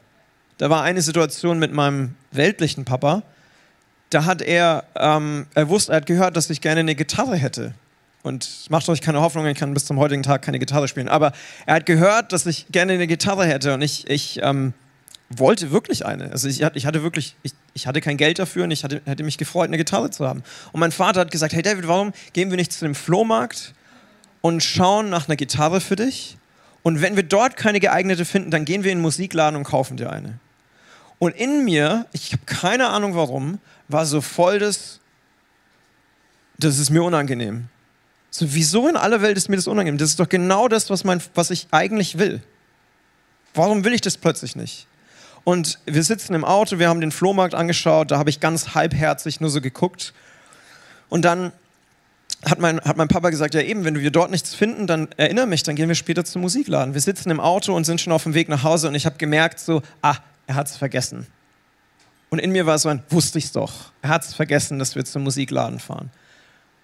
Da 0.56 0.70
war 0.70 0.82
eine 0.82 1.00
Situation 1.00 1.60
mit 1.60 1.72
meinem 1.72 2.16
weltlichen 2.32 2.84
Papa, 2.84 3.22
da 4.10 4.24
hat 4.24 4.42
er, 4.42 4.86
ähm, 4.96 5.46
er 5.54 5.68
wusste, 5.68 5.92
er 5.92 5.98
hat 5.98 6.06
gehört, 6.06 6.36
dass 6.36 6.50
ich 6.50 6.60
gerne 6.60 6.80
eine 6.80 6.96
Gitarre 6.96 7.36
hätte. 7.36 7.74
Und 8.28 8.66
macht 8.68 8.88
euch 8.88 9.00
keine 9.00 9.22
Hoffnung, 9.22 9.46
ich 9.46 9.58
kann 9.58 9.72
bis 9.74 9.86
zum 9.86 9.98
heutigen 9.98 10.22
Tag 10.22 10.42
keine 10.42 10.58
Gitarre 10.58 10.86
spielen. 10.86 11.08
Aber 11.08 11.32
er 11.66 11.76
hat 11.76 11.86
gehört, 11.86 12.32
dass 12.32 12.44
ich 12.44 12.66
gerne 12.70 12.92
eine 12.92 13.06
Gitarre 13.06 13.46
hätte 13.46 13.72
und 13.72 13.80
ich, 13.82 14.08
ich 14.08 14.38
ähm, 14.42 14.74
wollte 15.30 15.70
wirklich 15.70 16.04
eine. 16.04 16.30
Also 16.30 16.46
ich, 16.46 16.60
ich 16.60 16.86
hatte 16.86 17.02
wirklich, 17.02 17.36
ich, 17.42 17.52
ich, 17.72 17.86
hatte 17.86 18.00
kein 18.00 18.18
Geld 18.18 18.38
dafür 18.38 18.64
und 18.64 18.70
ich 18.70 18.84
hatte, 18.84 19.00
hätte 19.06 19.24
mich 19.24 19.38
gefreut, 19.38 19.68
eine 19.68 19.78
Gitarre 19.78 20.10
zu 20.10 20.28
haben. 20.28 20.42
Und 20.72 20.80
mein 20.80 20.92
Vater 20.92 21.20
hat 21.20 21.30
gesagt, 21.30 21.54
hey 21.54 21.62
David, 21.62 21.88
warum 21.88 22.12
gehen 22.34 22.50
wir 22.50 22.56
nicht 22.56 22.72
zu 22.72 22.84
dem 22.84 22.94
Flohmarkt 22.94 23.74
und 24.42 24.62
schauen 24.62 25.08
nach 25.08 25.26
einer 25.26 25.36
Gitarre 25.36 25.80
für 25.80 25.96
dich? 25.96 26.36
Und 26.82 27.00
wenn 27.00 27.16
wir 27.16 27.22
dort 27.22 27.56
keine 27.56 27.80
geeignete 27.80 28.24
finden, 28.24 28.50
dann 28.50 28.64
gehen 28.64 28.84
wir 28.84 28.92
in 28.92 28.98
den 28.98 29.02
Musikladen 29.02 29.56
und 29.56 29.64
kaufen 29.64 29.96
dir 29.96 30.10
eine. 30.10 30.38
Und 31.18 31.34
in 31.34 31.64
mir, 31.64 32.06
ich 32.12 32.32
habe 32.32 32.42
keine 32.46 32.88
Ahnung 32.88 33.14
warum, 33.14 33.58
war 33.88 34.06
so 34.06 34.20
voll 34.20 34.58
das, 34.58 35.00
das 36.58 36.78
ist 36.78 36.90
mir 36.90 37.02
unangenehm. 37.02 37.68
So, 38.38 38.54
wieso 38.54 38.86
in 38.86 38.96
aller 38.96 39.20
Welt 39.20 39.36
ist 39.36 39.48
mir 39.48 39.56
das 39.56 39.66
unangenehm? 39.66 39.98
Das 39.98 40.10
ist 40.10 40.20
doch 40.20 40.28
genau 40.28 40.68
das, 40.68 40.90
was, 40.90 41.02
mein, 41.02 41.20
was 41.34 41.50
ich 41.50 41.66
eigentlich 41.72 42.18
will. 42.18 42.40
Warum 43.52 43.82
will 43.82 43.92
ich 43.92 44.00
das 44.00 44.16
plötzlich 44.16 44.54
nicht? 44.54 44.86
Und 45.42 45.80
wir 45.86 46.04
sitzen 46.04 46.34
im 46.34 46.44
Auto, 46.44 46.78
wir 46.78 46.88
haben 46.88 47.00
den 47.00 47.10
Flohmarkt 47.10 47.56
angeschaut, 47.56 48.12
da 48.12 48.18
habe 48.18 48.30
ich 48.30 48.38
ganz 48.38 48.76
halbherzig 48.76 49.40
nur 49.40 49.50
so 49.50 49.60
geguckt. 49.60 50.14
Und 51.08 51.24
dann 51.24 51.50
hat 52.44 52.60
mein, 52.60 52.80
hat 52.80 52.96
mein 52.96 53.08
Papa 53.08 53.30
gesagt, 53.30 53.54
ja 53.54 53.60
eben, 53.60 53.84
wenn 53.84 53.98
wir 53.98 54.12
dort 54.12 54.30
nichts 54.30 54.54
finden, 54.54 54.86
dann 54.86 55.08
erinnere 55.16 55.48
mich, 55.48 55.64
dann 55.64 55.74
gehen 55.74 55.88
wir 55.88 55.96
später 55.96 56.24
zum 56.24 56.42
Musikladen. 56.42 56.94
Wir 56.94 57.00
sitzen 57.00 57.32
im 57.32 57.40
Auto 57.40 57.74
und 57.74 57.86
sind 57.86 58.00
schon 58.00 58.12
auf 58.12 58.22
dem 58.22 58.34
Weg 58.34 58.48
nach 58.48 58.62
Hause 58.62 58.86
und 58.86 58.94
ich 58.94 59.04
habe 59.04 59.16
gemerkt 59.18 59.58
so, 59.58 59.82
ah, 60.00 60.14
er 60.46 60.54
hat 60.54 60.68
es 60.68 60.76
vergessen. 60.76 61.26
Und 62.30 62.38
in 62.38 62.52
mir 62.52 62.66
war 62.66 62.78
so 62.78 62.88
ein, 62.88 63.02
wusste 63.10 63.38
ich's 63.38 63.50
doch. 63.50 63.90
Er 64.00 64.10
hat 64.10 64.22
es 64.22 64.32
vergessen, 64.32 64.78
dass 64.78 64.94
wir 64.94 65.04
zum 65.04 65.24
Musikladen 65.24 65.80
fahren. 65.80 66.12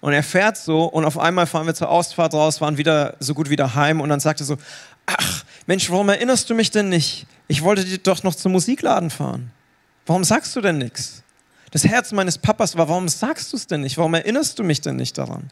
Und 0.05 0.13
er 0.13 0.21
fährt 0.21 0.55
so 0.55 0.83
und 0.83 1.03
auf 1.03 1.17
einmal 1.17 1.47
fahren 1.47 1.65
wir 1.65 1.73
zur 1.73 1.89
Ausfahrt 1.89 2.35
raus, 2.35 2.61
waren 2.61 2.77
wieder 2.77 3.15
so 3.19 3.33
gut 3.33 3.49
wie 3.49 3.55
daheim 3.55 4.01
und 4.01 4.09
dann 4.09 4.19
sagt 4.19 4.39
er 4.39 4.45
so, 4.45 4.55
ach 5.07 5.43
Mensch, 5.65 5.89
warum 5.89 6.09
erinnerst 6.09 6.47
du 6.47 6.53
mich 6.53 6.69
denn 6.69 6.89
nicht? 6.89 7.25
Ich 7.47 7.63
wollte 7.63 7.83
dir 7.83 7.97
doch 7.97 8.21
noch 8.21 8.35
zum 8.35 8.51
Musikladen 8.51 9.09
fahren. 9.09 9.49
Warum 10.05 10.23
sagst 10.23 10.55
du 10.55 10.61
denn 10.61 10.77
nichts? 10.77 11.23
Das 11.71 11.85
Herz 11.85 12.11
meines 12.11 12.37
Papas 12.37 12.77
war, 12.77 12.87
warum 12.87 13.09
sagst 13.09 13.51
du 13.51 13.57
es 13.57 13.65
denn 13.65 13.81
nicht? 13.81 13.97
Warum 13.97 14.13
erinnerst 14.13 14.59
du 14.59 14.63
mich 14.63 14.79
denn 14.79 14.95
nicht 14.95 15.17
daran? 15.17 15.49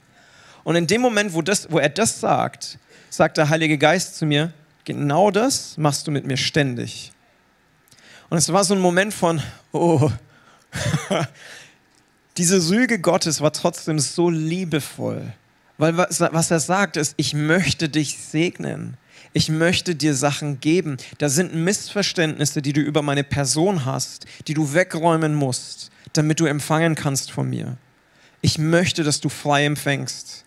Und 0.63 0.75
in 0.75 0.85
dem 0.85 1.01
Moment, 1.01 1.33
wo, 1.33 1.41
das, 1.41 1.71
wo 1.71 1.79
er 1.79 1.89
das 1.89 2.19
sagt, 2.19 2.77
sagt 3.09 3.37
der 3.37 3.49
Heilige 3.49 3.79
Geist 3.79 4.17
zu 4.17 4.27
mir, 4.27 4.53
genau 4.83 5.31
das 5.31 5.79
machst 5.79 6.05
du 6.05 6.11
mit 6.11 6.27
mir 6.27 6.37
ständig. 6.37 7.11
Und 8.29 8.37
es 8.37 8.53
war 8.53 8.63
so 8.63 8.75
ein 8.75 8.81
Moment 8.81 9.15
von, 9.15 9.41
oh, 9.71 10.11
diese 12.37 12.69
Rüge 12.69 12.99
Gottes 12.99 13.41
war 13.41 13.53
trotzdem 13.53 13.99
so 13.99 14.29
liebevoll. 14.29 15.33
Weil 15.77 15.97
was, 15.97 16.19
was 16.19 16.51
er 16.51 16.59
sagt 16.59 16.97
ist, 16.97 17.13
ich 17.17 17.33
möchte 17.33 17.89
dich 17.89 18.17
segnen. 18.17 18.97
Ich 19.33 19.49
möchte 19.49 19.95
dir 19.95 20.13
Sachen 20.13 20.59
geben. 20.59 20.97
Da 21.17 21.29
sind 21.29 21.55
Missverständnisse, 21.55 22.61
die 22.61 22.73
du 22.73 22.81
über 22.81 23.01
meine 23.01 23.23
Person 23.23 23.85
hast, 23.85 24.25
die 24.47 24.53
du 24.53 24.73
wegräumen 24.73 25.33
musst, 25.33 25.91
damit 26.13 26.39
du 26.39 26.45
empfangen 26.45 26.95
kannst 26.95 27.31
von 27.31 27.49
mir. 27.49 27.77
Ich 28.41 28.57
möchte, 28.57 29.03
dass 29.03 29.21
du 29.21 29.29
frei 29.29 29.65
empfängst. 29.65 30.43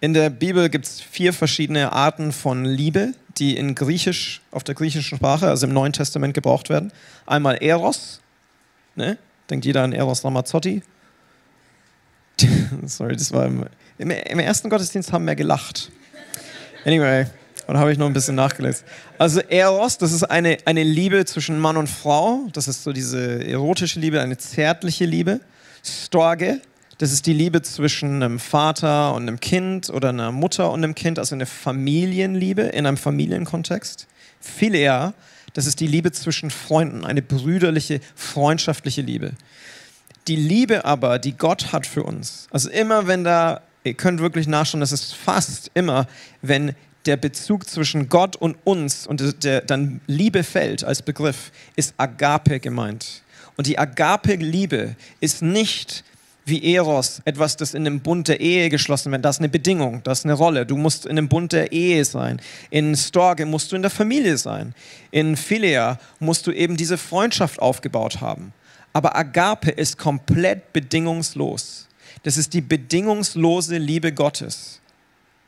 In 0.00 0.14
der 0.14 0.30
Bibel 0.30 0.68
gibt 0.68 0.86
es 0.86 1.00
vier 1.00 1.32
verschiedene 1.32 1.92
Arten 1.92 2.32
von 2.32 2.64
Liebe, 2.64 3.14
die 3.38 3.56
in 3.56 3.74
Griechisch, 3.74 4.40
auf 4.50 4.64
der 4.64 4.74
griechischen 4.74 5.16
Sprache, 5.16 5.48
also 5.48 5.66
im 5.66 5.72
Neuen 5.72 5.92
Testament 5.92 6.34
gebraucht 6.34 6.68
werden. 6.68 6.92
Einmal 7.26 7.56
Eros, 7.62 8.20
ne? 8.94 9.18
denkt 9.50 9.64
jeder 9.64 9.82
an 9.82 9.92
Eros 9.92 10.24
Ramazzotti. 10.24 10.82
Sorry, 12.86 13.16
das 13.16 13.32
war 13.32 13.46
im, 13.46 13.64
im, 13.98 14.10
im, 14.10 14.38
ersten 14.38 14.70
Gottesdienst 14.70 15.12
haben 15.12 15.26
wir 15.26 15.34
gelacht. 15.34 15.90
Anyway, 16.84 17.26
und 17.66 17.76
habe 17.76 17.92
ich 17.92 17.98
noch 17.98 18.06
ein 18.06 18.12
bisschen 18.12 18.34
nachgelesen. 18.34 18.84
Also 19.18 19.40
Eros, 19.40 19.98
das 19.98 20.12
ist 20.12 20.24
eine, 20.24 20.58
eine 20.64 20.82
Liebe 20.82 21.24
zwischen 21.24 21.58
Mann 21.58 21.76
und 21.76 21.88
Frau. 21.88 22.48
Das 22.52 22.68
ist 22.68 22.82
so 22.82 22.92
diese 22.92 23.44
erotische 23.46 24.00
Liebe, 24.00 24.20
eine 24.20 24.38
zärtliche 24.38 25.04
Liebe. 25.04 25.40
Storge, 25.84 26.60
das 26.98 27.12
ist 27.12 27.26
die 27.26 27.32
Liebe 27.32 27.62
zwischen 27.62 28.22
einem 28.22 28.40
Vater 28.40 29.14
und 29.14 29.22
einem 29.22 29.38
Kind 29.38 29.88
oder 29.88 30.08
einer 30.08 30.32
Mutter 30.32 30.70
und 30.72 30.82
einem 30.82 30.96
Kind, 30.96 31.18
also 31.18 31.34
eine 31.34 31.46
Familienliebe 31.46 32.62
in 32.62 32.86
einem 32.86 32.96
Familienkontext. 32.96 34.08
Philia, 34.40 35.14
das 35.54 35.66
ist 35.66 35.78
die 35.80 35.86
Liebe 35.86 36.10
zwischen 36.10 36.50
Freunden, 36.50 37.04
eine 37.04 37.22
brüderliche, 37.22 38.00
freundschaftliche 38.16 39.02
Liebe. 39.02 39.32
Die 40.26 40.36
Liebe 40.36 40.84
aber, 40.84 41.18
die 41.18 41.36
Gott 41.36 41.72
hat 41.72 41.86
für 41.86 42.02
uns, 42.02 42.48
also 42.50 42.68
immer 42.68 43.06
wenn 43.06 43.24
da, 43.24 43.62
ihr 43.84 43.94
könnt 43.94 44.20
wirklich 44.20 44.48
nachschauen, 44.48 44.80
das 44.80 44.92
ist 44.92 45.14
fast 45.14 45.70
immer, 45.74 46.06
wenn 46.42 46.74
der 47.06 47.16
Bezug 47.16 47.68
zwischen 47.68 48.08
Gott 48.08 48.36
und 48.36 48.56
uns 48.64 49.06
und 49.06 49.44
der, 49.44 49.62
dann 49.62 50.00
Liebe 50.06 50.42
fällt 50.42 50.84
als 50.84 51.00
Begriff, 51.00 51.52
ist 51.76 51.94
Agape 51.96 52.60
gemeint. 52.60 53.22
Und 53.56 53.66
die 53.66 53.78
Agape-Liebe 53.78 54.94
ist 55.20 55.42
nicht 55.42 56.04
wie 56.48 56.74
Eros, 56.74 57.20
etwas, 57.24 57.56
das 57.56 57.74
in 57.74 57.86
einem 57.86 58.00
Bund 58.00 58.28
der 58.28 58.40
Ehe 58.40 58.68
geschlossen 58.68 59.12
wird. 59.12 59.24
Das 59.24 59.36
ist 59.36 59.40
eine 59.40 59.48
Bedingung, 59.48 60.02
das 60.02 60.20
ist 60.20 60.24
eine 60.24 60.34
Rolle. 60.34 60.66
Du 60.66 60.76
musst 60.76 61.06
in 61.06 61.12
einem 61.12 61.28
Bund 61.28 61.52
der 61.52 61.72
Ehe 61.72 62.04
sein. 62.04 62.40
In 62.70 62.96
Storge 62.96 63.46
musst 63.46 63.72
du 63.72 63.76
in 63.76 63.82
der 63.82 63.90
Familie 63.90 64.38
sein. 64.38 64.74
In 65.10 65.36
Philia 65.36 65.98
musst 66.20 66.46
du 66.46 66.52
eben 66.52 66.76
diese 66.76 66.98
Freundschaft 66.98 67.60
aufgebaut 67.60 68.20
haben. 68.20 68.52
Aber 68.92 69.16
Agape 69.16 69.70
ist 69.70 69.98
komplett 69.98 70.72
bedingungslos. 70.72 71.86
Das 72.22 72.36
ist 72.36 72.52
die 72.54 72.60
bedingungslose 72.60 73.78
Liebe 73.78 74.12
Gottes. 74.12 74.80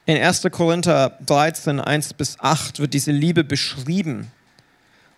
In 0.06 0.16
1. 0.16 0.42
Korinther 0.50 1.18
13, 1.26 1.80
1 1.80 2.14
bis 2.14 2.38
8 2.40 2.80
wird 2.80 2.94
diese 2.94 3.12
Liebe 3.12 3.44
beschrieben. 3.44 4.30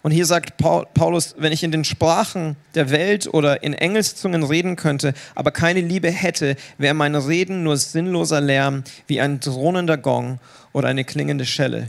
Und 0.03 0.11
hier 0.11 0.27
sagt 0.27 0.57
Paulus, 0.57 1.37
wenn 1.39 1.53
ich 1.53 1.63
in 1.63 1.71
den 1.71 1.85
Sprachen 1.85 2.57
der 2.75 2.91
Welt 2.91 3.33
oder 3.33 3.63
in 3.63 3.73
Engelszungen 3.73 4.43
reden 4.43 4.75
könnte, 4.75 5.15
aber 5.37 5.53
keine 5.53 5.81
Liebe 5.81 6.11
hätte, 6.11 6.57
wäre 6.77 6.95
mein 6.95 7.15
Reden 7.15 7.63
nur 7.63 7.77
sinnloser 7.77 8.41
Lärm 8.41 8.83
wie 9.07 9.21
ein 9.21 9.39
drohnender 9.39 9.97
Gong 9.97 10.41
oder 10.73 10.89
eine 10.89 11.05
klingende 11.05 11.47
Schelle. 11.47 11.89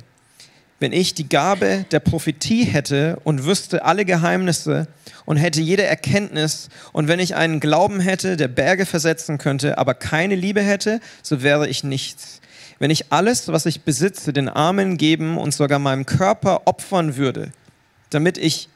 Wenn 0.79 0.91
ich 0.91 1.15
die 1.15 1.29
Gabe 1.29 1.85
der 1.91 2.01
Prophetie 2.01 2.65
hätte 2.65 3.17
und 3.23 3.45
wüsste 3.45 3.85
alle 3.85 4.05
Geheimnisse 4.05 4.87
und 5.25 5.37
hätte 5.37 5.61
jede 5.61 5.83
Erkenntnis 5.83 6.69
und 6.91 7.07
wenn 7.07 7.19
ich 7.19 7.35
einen 7.35 7.59
Glauben 7.59 7.99
hätte, 7.99 8.37
der 8.37 8.47
Berge 8.47 8.85
versetzen 8.85 9.39
könnte, 9.39 9.77
aber 9.79 9.95
keine 9.95 10.35
Liebe 10.35 10.61
hätte, 10.61 10.99
so 11.23 11.41
wäre 11.41 11.67
ich 11.67 11.83
nichts. 11.83 12.41
Wenn 12.79 12.91
ich 12.91 13.11
alles, 13.11 13.47
was 13.47 13.65
ich 13.65 13.81
besitze, 13.81 14.33
den 14.33 14.49
Armen 14.49 14.97
geben 14.97 15.37
und 15.37 15.53
sogar 15.53 15.79
meinem 15.79 16.05
Körper 16.05 16.63
opfern 16.65 17.15
würde, 17.15 17.51
damit 18.13 18.37
ich, 18.37 18.69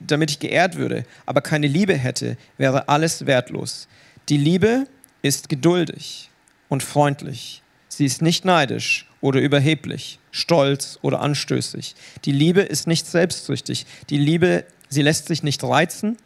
damit 0.00 0.30
ich 0.30 0.38
geehrt 0.38 0.76
würde, 0.76 1.04
aber 1.26 1.40
keine 1.40 1.66
Liebe 1.66 1.94
hätte, 1.94 2.36
wäre 2.56 2.88
alles 2.88 3.26
wertlos. 3.26 3.88
Die 4.28 4.36
Liebe 4.36 4.86
ist 5.22 5.48
geduldig 5.48 6.30
und 6.68 6.82
freundlich. 6.82 7.62
Sie 7.88 8.06
ist 8.06 8.22
nicht 8.22 8.44
neidisch 8.44 9.06
oder 9.20 9.40
überheblich, 9.40 10.18
stolz 10.30 10.98
oder 11.02 11.20
anstößig. 11.20 11.94
Die 12.24 12.32
Liebe 12.32 12.62
ist 12.62 12.86
nicht 12.86 13.06
selbstsüchtig. 13.06 13.84
Die 14.08 14.16
Liebe, 14.18 14.64
sie 14.88 15.02
lässt 15.02 15.26
sich 15.26 15.42
nicht 15.42 15.62
reizen. 15.62 16.16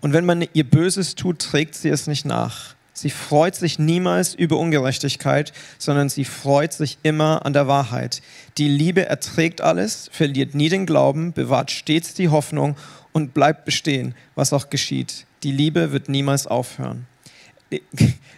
Und 0.00 0.12
wenn 0.12 0.24
man 0.24 0.46
ihr 0.52 0.64
Böses 0.64 1.16
tut, 1.16 1.40
trägt 1.40 1.74
sie 1.74 1.88
es 1.88 2.06
nicht 2.06 2.24
nach. 2.24 2.75
Sie 2.96 3.10
freut 3.10 3.54
sich 3.54 3.78
niemals 3.78 4.32
über 4.32 4.56
Ungerechtigkeit, 4.56 5.52
sondern 5.76 6.08
sie 6.08 6.24
freut 6.24 6.72
sich 6.72 6.96
immer 7.02 7.44
an 7.44 7.52
der 7.52 7.68
Wahrheit. 7.68 8.22
Die 8.56 8.68
Liebe 8.68 9.04
erträgt 9.04 9.60
alles, 9.60 10.08
verliert 10.12 10.54
nie 10.54 10.70
den 10.70 10.86
Glauben, 10.86 11.34
bewahrt 11.34 11.70
stets 11.70 12.14
die 12.14 12.30
Hoffnung 12.30 12.74
und 13.12 13.34
bleibt 13.34 13.66
bestehen, 13.66 14.14
was 14.34 14.54
auch 14.54 14.70
geschieht. 14.70 15.26
Die 15.42 15.52
Liebe 15.52 15.92
wird 15.92 16.08
niemals 16.08 16.46
aufhören. 16.46 17.06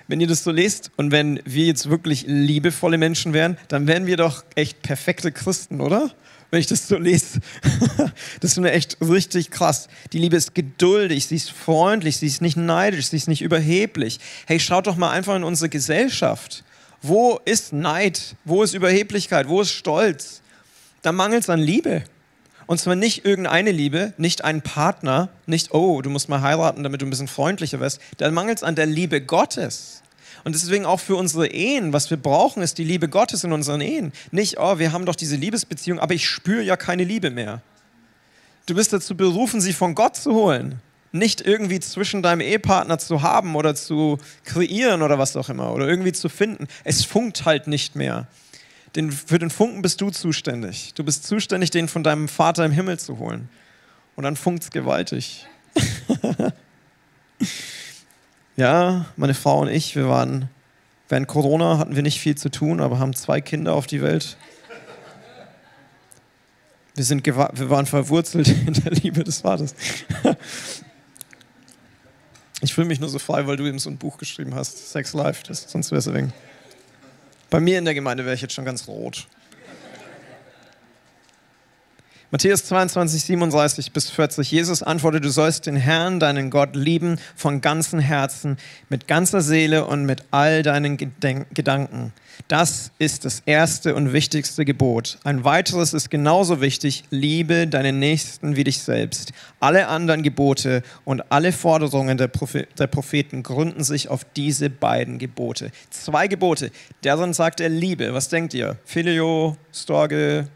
Wenn 0.07 0.21
ihr 0.21 0.27
das 0.27 0.43
so 0.43 0.51
lest 0.51 0.91
und 0.97 1.11
wenn 1.11 1.41
wir 1.45 1.67
jetzt 1.67 1.91
wirklich 1.91 2.25
liebevolle 2.27 2.97
Menschen 2.97 3.33
wären, 3.35 3.59
dann 3.69 3.87
wären 3.87 4.07
wir 4.07 4.17
doch 4.17 4.45
echt 4.55 4.81
perfekte 4.83 5.33
Christen, 5.33 5.81
oder? 5.81 6.11
wenn 6.51 6.61
ich 6.61 6.67
das 6.67 6.89
so 6.89 6.97
lese. 6.97 7.41
Das 8.41 8.53
ist 8.53 8.59
mir 8.59 8.73
echt 8.73 8.97
richtig 9.01 9.51
krass. 9.51 9.89
Die 10.13 10.19
Liebe 10.19 10.37
ist 10.37 10.55
geduldig, 10.55 11.27
sie 11.27 11.37
ist 11.37 11.51
freundlich, 11.51 12.17
sie 12.17 12.27
ist 12.27 12.41
nicht 12.41 12.57
neidisch, 12.57 13.09
sie 13.09 13.17
ist 13.17 13.29
nicht 13.29 13.43
überheblich. 13.43 14.19
Hey, 14.47 14.61
schaut 14.61 14.87
doch 14.87 14.97
mal 14.97 15.11
einfach 15.11 15.35
in 15.35 15.45
unsere 15.45 15.69
Gesellschaft. 15.69 16.65
Wo 17.03 17.41
ist 17.45 17.73
Neid? 17.73 18.37
Wo 18.45 18.63
ist 18.63 18.75
Überheblichkeit? 18.75 19.49
Wo 19.49 19.61
ist 19.61 19.73
Stolz? 19.73 20.41
Da 21.03 21.13
mangelt 21.13 21.43
es 21.43 21.51
an 21.51 21.61
Liebe. 21.61 22.05
Und 22.69 22.79
zwar 22.79 22.97
nicht 22.97 23.25
irgendeine 23.25 23.73
Liebe, 23.73 24.13
nicht 24.19 24.45
einen 24.45 24.61
Partner, 24.61 25.31
nicht, 25.47 25.73
oh, 25.73 26.03
du 26.03 26.11
musst 26.11 26.29
mal 26.29 26.43
heiraten, 26.43 26.83
damit 26.83 27.01
du 27.01 27.07
ein 27.07 27.11
bisschen 27.11 27.27
freundlicher 27.27 27.81
wirst. 27.81 27.99
Da 28.19 28.31
mangelt 28.31 28.59
es 28.59 28.63
an 28.63 28.75
der 28.75 28.85
Liebe 28.85 29.23
Gottes. 29.23 30.03
Und 30.45 30.55
deswegen 30.55 30.85
auch 30.85 31.01
für 31.01 31.17
unsere 31.17 31.47
Ehen, 31.47 31.95
was 31.95 32.11
wir 32.11 32.19
brauchen, 32.19 32.63
ist 32.63 32.77
die 32.77 32.85
Liebe 32.85 33.09
Gottes 33.09 33.43
in 33.43 33.53
unseren 33.53 33.81
Ehen. 33.81 34.13
Nicht, 34.33 34.59
oh, 34.61 34.79
wir 34.79 34.93
haben 34.93 35.07
doch 35.07 35.17
diese 35.17 35.37
Liebesbeziehung, 35.37 35.99
aber 35.99 36.13
ich 36.13 36.29
spüre 36.29 36.63
ja 36.63 36.77
keine 36.77 37.05
Liebe 37.05 37.31
mehr. 37.31 37.63
Du 38.67 38.75
bist 38.75 38.93
dazu 38.93 39.17
berufen, 39.17 39.63
sie 39.63 39.73
von 39.73 39.95
Gott 39.95 40.17
zu 40.17 40.35
holen. 40.35 40.83
Nicht 41.11 41.41
irgendwie 41.41 41.81
zwischen 41.81 42.23
deinem 42.23 42.43
Ehepartner 42.43 42.99
zu 42.99 43.23
haben 43.23 43.57
oder 43.57 43.75
zu 43.77 44.19
kreieren 44.45 45.01
oder 45.01 45.19
was 45.19 45.35
auch 45.37 45.49
immer 45.49 45.73
oder 45.73 45.89
irgendwie 45.89 46.13
zu 46.13 46.29
finden. 46.29 46.69
Es 46.85 47.03
funkt 47.03 47.47
halt 47.47 47.67
nicht 47.67 47.97
mehr. 47.97 48.27
Den, 48.95 49.13
für 49.13 49.39
den 49.39 49.51
Funken 49.51 49.83
bist 49.83 50.01
du 50.01 50.11
zuständig. 50.11 50.95
Du 50.95 51.05
bist 51.05 51.25
zuständig, 51.25 51.71
den 51.71 51.89
von 51.89 52.03
deinem 52.03 52.29
Vater 52.29 52.65
im 52.65 52.73
Himmel 52.73 52.99
zu 52.99 53.19
holen. 53.19 53.49
Und 54.17 54.25
dann 54.25 54.37
funkt 54.37 54.65
es 54.65 54.71
gewaltig. 54.71 55.47
Ja, 58.59 59.07
meine 59.15 59.35
Frau 59.35 59.61
und 59.61 59.69
ich, 59.69 59.95
wir 59.95 60.09
waren, 60.09 60.51
während 61.09 61.29
Corona 61.29 61.79
hatten 61.79 61.95
wir 61.95 62.03
nicht 62.03 62.19
viel 62.19 62.35
zu 62.37 62.51
tun, 62.51 62.81
aber 62.81 62.99
haben 62.99 63.15
zwei 63.15 63.41
Kinder 63.41 63.73
auf 63.73 63.87
die 63.87 64.03
Welt. 64.03 64.37
Wir, 66.97 67.05
sind 67.05 67.25
wir 67.25 67.37
waren 67.37 67.87
verwurzelt 67.87 68.49
in 68.67 68.73
der 68.73 68.91
Liebe 68.91 69.23
des 69.23 69.43
Vaters. 69.43 69.77
Ich 72.61 72.75
fühle 72.75 72.89
mich 72.89 72.99
nur 72.99 73.09
so 73.09 73.21
frei, 73.21 73.47
weil 73.47 73.57
du 73.57 73.65
eben 73.65 73.79
so 73.79 73.91
ein 73.91 73.97
Buch 73.97 74.19
geschrieben 74.19 74.57
hast, 74.57 74.91
Sex 74.91 75.13
Life, 75.13 75.45
das, 75.47 75.71
sonst 75.71 75.93
wäre 75.93 76.01
es 76.01 76.13
wegen. 76.13 76.33
Bei 77.51 77.61
mir 77.61 77.79
in 77.79 77.85
der 77.85 77.95
Gemeinde 77.95 78.25
wäre 78.25 78.35
ich 78.35 78.43
jetzt 78.43 78.55
schon 78.55 78.65
ganz 78.65 78.89
rot. 78.89 79.27
Matthäus 82.31 82.63
22, 82.67 83.23
37 83.25 83.93
bis 83.93 84.11
40. 84.11 84.51
Jesus 84.51 84.83
antwortet, 84.83 85.25
du 85.25 85.31
sollst 85.31 85.65
den 85.65 85.77
Herrn, 85.77 86.21
deinen 86.21 86.51
Gott, 86.51 86.77
lieben 86.77 87.19
von 87.35 87.63
ganzem 87.63 88.01
Herzen, 88.01 88.59
mit 88.91 89.09
ganzer 89.09 89.41
Seele 89.41 89.87
und 89.87 90.05
mit 90.05 90.25
all 90.31 90.63
deinen 90.63 90.99
Geden 90.99 91.47
Gedanken. 91.55 92.13
Das 92.47 92.93
ist 92.99 93.25
das 93.25 93.43
erste 93.47 93.95
und 93.95 94.13
wichtigste 94.13 94.67
Gebot. 94.67 95.19
Ein 95.25 95.45
weiteres 95.45 95.95
ist 95.95 96.11
genauso 96.11 96.61
wichtig, 96.61 97.05
liebe 97.09 97.67
deinen 97.67 97.99
Nächsten 97.99 98.57
wie 98.57 98.65
dich 98.65 98.83
selbst. 98.83 99.33
Alle 99.59 99.89
anderen 99.89 100.23
Gebote 100.23 100.83
und 101.07 101.33
alle 101.33 101.53
Forderungen 101.53 102.19
der, 102.19 102.29
Prophet, 102.29 102.69
der 102.79 102.89
Propheten 102.89 103.43
gründen 103.43 103.83
sich 103.85 104.09
auf 104.09 104.27
diese 104.37 104.69
beiden 104.69 105.17
Gebote. 105.17 105.71
Zwei 105.89 106.29
Gebote. 106.29 106.73
Darin 107.01 107.33
sagt 107.33 107.61
er 107.61 107.71
Liebe. 107.71 108.13
Was 108.13 108.29
denkt 108.29 108.53
ihr? 108.53 108.77
Filio, 108.85 109.57
Storge, 109.73 110.49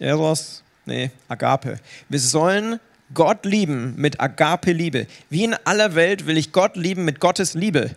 Eros? 0.00 0.62
Nee, 0.84 1.10
Agape. 1.28 1.78
Wir 2.08 2.20
sollen 2.20 2.78
Gott 3.14 3.44
lieben 3.44 3.94
mit 3.96 4.20
Agape-Liebe. 4.20 5.06
Wie 5.30 5.44
in 5.44 5.54
aller 5.64 5.94
Welt 5.94 6.26
will 6.26 6.36
ich 6.36 6.52
Gott 6.52 6.76
lieben 6.76 7.04
mit 7.04 7.20
Gottes 7.20 7.54
Liebe, 7.54 7.90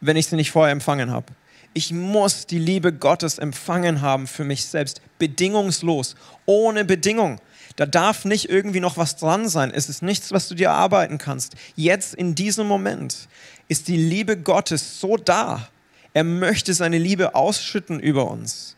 wenn 0.00 0.16
ich 0.16 0.26
sie 0.26 0.36
nicht 0.36 0.50
vorher 0.50 0.72
empfangen 0.72 1.10
habe. 1.10 1.26
Ich 1.74 1.90
muss 1.90 2.46
die 2.46 2.58
Liebe 2.58 2.92
Gottes 2.92 3.38
empfangen 3.38 4.02
haben 4.02 4.26
für 4.26 4.44
mich 4.44 4.66
selbst, 4.66 5.00
bedingungslos, 5.18 6.16
ohne 6.44 6.84
Bedingung. 6.84 7.40
Da 7.76 7.86
darf 7.86 8.26
nicht 8.26 8.50
irgendwie 8.50 8.80
noch 8.80 8.98
was 8.98 9.16
dran 9.16 9.48
sein. 9.48 9.72
Es 9.72 9.88
ist 9.88 10.02
nichts, 10.02 10.32
was 10.32 10.48
du 10.48 10.54
dir 10.54 10.68
erarbeiten 10.68 11.16
kannst. 11.16 11.54
Jetzt 11.74 12.14
in 12.14 12.34
diesem 12.34 12.66
Moment 12.66 13.28
ist 13.68 13.88
die 13.88 13.96
Liebe 13.96 14.36
Gottes 14.36 15.00
so 15.00 15.16
da. 15.16 15.68
Er 16.12 16.24
möchte 16.24 16.74
seine 16.74 16.98
Liebe 16.98 17.34
ausschütten 17.34 18.00
über 18.00 18.30
uns. 18.30 18.76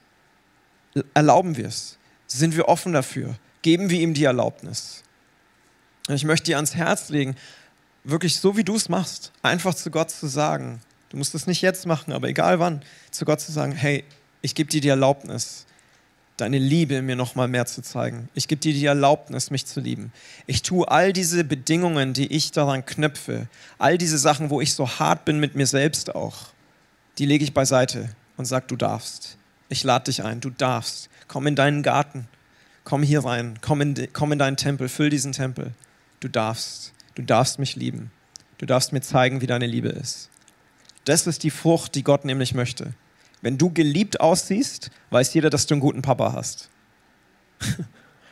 Erlauben 1.15 1.57
wir 1.57 1.67
es. 1.67 1.99
Sind 2.35 2.57
wir 2.57 2.67
offen 2.67 2.93
dafür? 2.93 3.37
Geben 3.63 3.91
wir 3.91 4.01
ihm 4.01 4.13
die 4.13 4.25
Erlaubnis? 4.25 5.05
Und 6.09 6.17
ich 6.17 6.25
möchte 6.25 6.47
dir 6.47 6.57
ans 6.57 6.75
Herz 6.75 7.09
legen, 7.09 7.37
wirklich 8.03 8.41
so 8.41 8.57
wie 8.57 8.65
du 8.65 8.75
es 8.75 8.89
machst, 8.89 9.31
einfach 9.43 9.73
zu 9.73 9.89
Gott 9.93 10.11
zu 10.11 10.27
sagen, 10.27 10.81
du 11.11 11.17
musst 11.17 11.37
es 11.37 11.47
nicht 11.47 11.63
jetzt 11.63 11.87
machen, 11.87 12.13
aber 12.13 12.29
egal 12.29 12.59
wann, 12.59 12.83
zu 13.13 13.25
Gott 13.25 13.41
zu 13.41 13.53
sagen, 13.53 13.71
hey, 13.71 14.03
ich 14.43 14.57
gebe 14.57 14.69
dir 14.69 14.81
die 14.81 14.89
Erlaubnis, 14.89 15.65
deine 16.37 16.59
Liebe 16.59 17.03
mir 17.03 17.15
noch 17.15 17.37
mal 17.37 17.47
mehr 17.47 17.67
zu 17.67 17.83
zeigen. 17.83 18.29
Ich 18.35 18.49
gebe 18.49 18.61
dir 18.61 18.73
die 18.73 18.85
Erlaubnis, 18.85 19.53
mich 19.53 19.65
zu 19.67 19.79
lieben. 19.79 20.13
Ich 20.49 20.63
tue 20.63 20.91
all 20.91 21.13
diese 21.13 21.45
Bedingungen, 21.45 22.15
die 22.15 22.33
ich 22.33 22.51
daran 22.51 22.85
knöpfe, 22.85 23.47
all 23.79 23.97
diese 23.97 24.19
Sachen, 24.19 24.51
wo 24.51 24.61
ich 24.61 24.75
so 24.75 24.89
hart 24.99 25.25
bin 25.25 25.39
mit 25.39 25.55
mir 25.55 25.69
selbst 25.69 26.17
auch, 26.17 26.49
die 27.19 27.27
lege 27.27 27.45
ich 27.45 27.55
beiseite 27.55 28.11
und 28.37 28.47
sage, 28.47 28.67
du 28.67 28.75
darfst. 28.75 29.39
Ich 29.75 29.83
lade 29.83 30.05
dich 30.05 30.23
ein, 30.23 30.41
du 30.41 30.51
darfst. 30.51 31.09
Komm 31.27 31.49
in 31.49 31.57
deinen 31.57 31.83
Garten. 31.83 32.29
Komm 32.85 33.03
hier 33.03 33.25
rein. 33.25 33.59
Komm 33.61 33.81
in, 33.81 34.09
komm 34.13 34.31
in 34.31 34.39
deinen 34.39 34.57
Tempel. 34.57 34.89
Füll 34.89 35.11
diesen 35.11 35.33
Tempel. 35.33 35.73
Du 36.21 36.29
darfst. 36.29 36.93
Du 37.17 37.23
darfst 37.23 37.59
mich 37.59 37.75
lieben. 37.75 38.13
Du 38.59 38.67
darfst 38.67 38.93
mir 38.93 39.01
zeigen, 39.01 39.41
wie 39.41 39.49
deine 39.49 39.67
Liebe 39.67 39.89
ist. 39.89 40.31
Das 41.07 41.27
ist 41.27 41.43
die 41.43 41.51
Frucht, 41.51 41.97
die 41.97 42.05
Gott 42.05 42.25
nämlich 42.25 42.55
möchte. 42.55 42.95
Wenn 43.43 43.59
du 43.59 43.69
geliebt 43.69 44.21
aussiehst, 44.21 44.93
weiß 45.11 45.35
jeder, 45.35 45.51
dass 45.51 45.67
du 45.67 45.75
einen 45.75 45.81
guten 45.81 46.03
Papa 46.03 46.33
hast. 46.33 46.71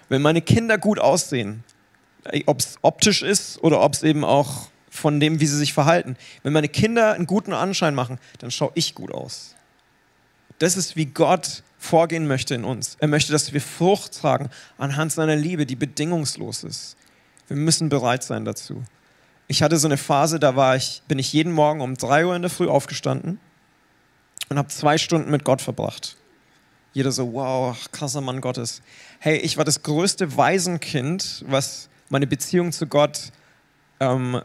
Wenn 0.09 0.23
meine 0.23 0.43
Kinder 0.43 0.79
gut 0.79 1.01
aussehen, 1.01 1.65
ob 2.47 2.61
es 2.61 2.77
optisch 2.83 3.23
ist 3.23 3.61
oder 3.65 3.81
ob 3.81 3.95
es 3.95 4.05
eben 4.05 4.25
auch 4.25 4.69
von 4.89 5.19
dem, 5.19 5.41
wie 5.41 5.47
sie 5.47 5.59
sich 5.59 5.73
verhalten. 5.73 6.17
Wenn 6.45 6.53
meine 6.53 6.69
Kinder 6.69 7.15
einen 7.15 7.27
guten 7.27 7.53
Anschein 7.53 7.97
machen, 7.97 8.21
dann 8.39 8.53
schaue 8.53 8.71
ich 8.77 8.95
gut 8.95 9.11
aus. 9.11 9.57
Das 10.59 10.77
ist, 10.77 10.97
wie 10.97 11.07
Gott 11.07 11.63
vorgehen 11.79 12.27
möchte 12.27 12.55
in 12.55 12.65
uns. 12.65 12.97
Er 13.01 13.09
möchte, 13.09 13.33
dass 13.33 13.53
wir 13.53 13.61
Frucht 13.61 14.21
tragen 14.21 14.51
anhand 14.79 15.13
seiner 15.13 15.37
Liebe, 15.37 15.67
die 15.67 15.77
bedingungslos 15.77 16.65
ist. 16.65 16.97
Wir 17.49 17.57
müssen 17.57 17.89
bereit 17.89 18.23
sein 18.23 18.45
dazu. 18.45 18.83
Ich 19.49 19.63
hatte 19.63 19.77
so 19.77 19.89
eine 19.89 19.99
Phase, 19.99 20.39
da 20.39 20.57
war 20.57 20.77
ich, 20.77 21.03
bin 21.09 21.19
ich 21.19 21.33
jeden 21.33 21.53
Morgen 21.53 21.81
um 21.81 21.97
3 21.97 22.27
Uhr 22.27 22.37
in 22.37 22.43
der 22.43 22.51
Früh 22.51 22.69
aufgestanden 22.69 23.41
und 24.49 24.59
habe 24.59 24.69
zwei 24.69 24.97
Stunden 24.97 25.31
mit 25.31 25.45
Gott 25.45 25.61
verbracht. 25.61 26.17
Jeder 26.93 27.11
so, 27.11 27.33
wow, 27.33 27.77
krasser 27.91 28.21
Mann 28.21 28.41
Gottes. 28.41 28.83
Hey, 29.19 29.39
ich 29.39 29.57
war 29.57 29.65
das 29.65 29.83
größte 29.83 30.37
Waisenkind, 30.37 31.45
was 31.49 31.89
meine 32.11 32.27
Beziehung 32.27 32.71
zu 32.71 32.87
Gott 32.87 33.33
ähm, 33.99 34.41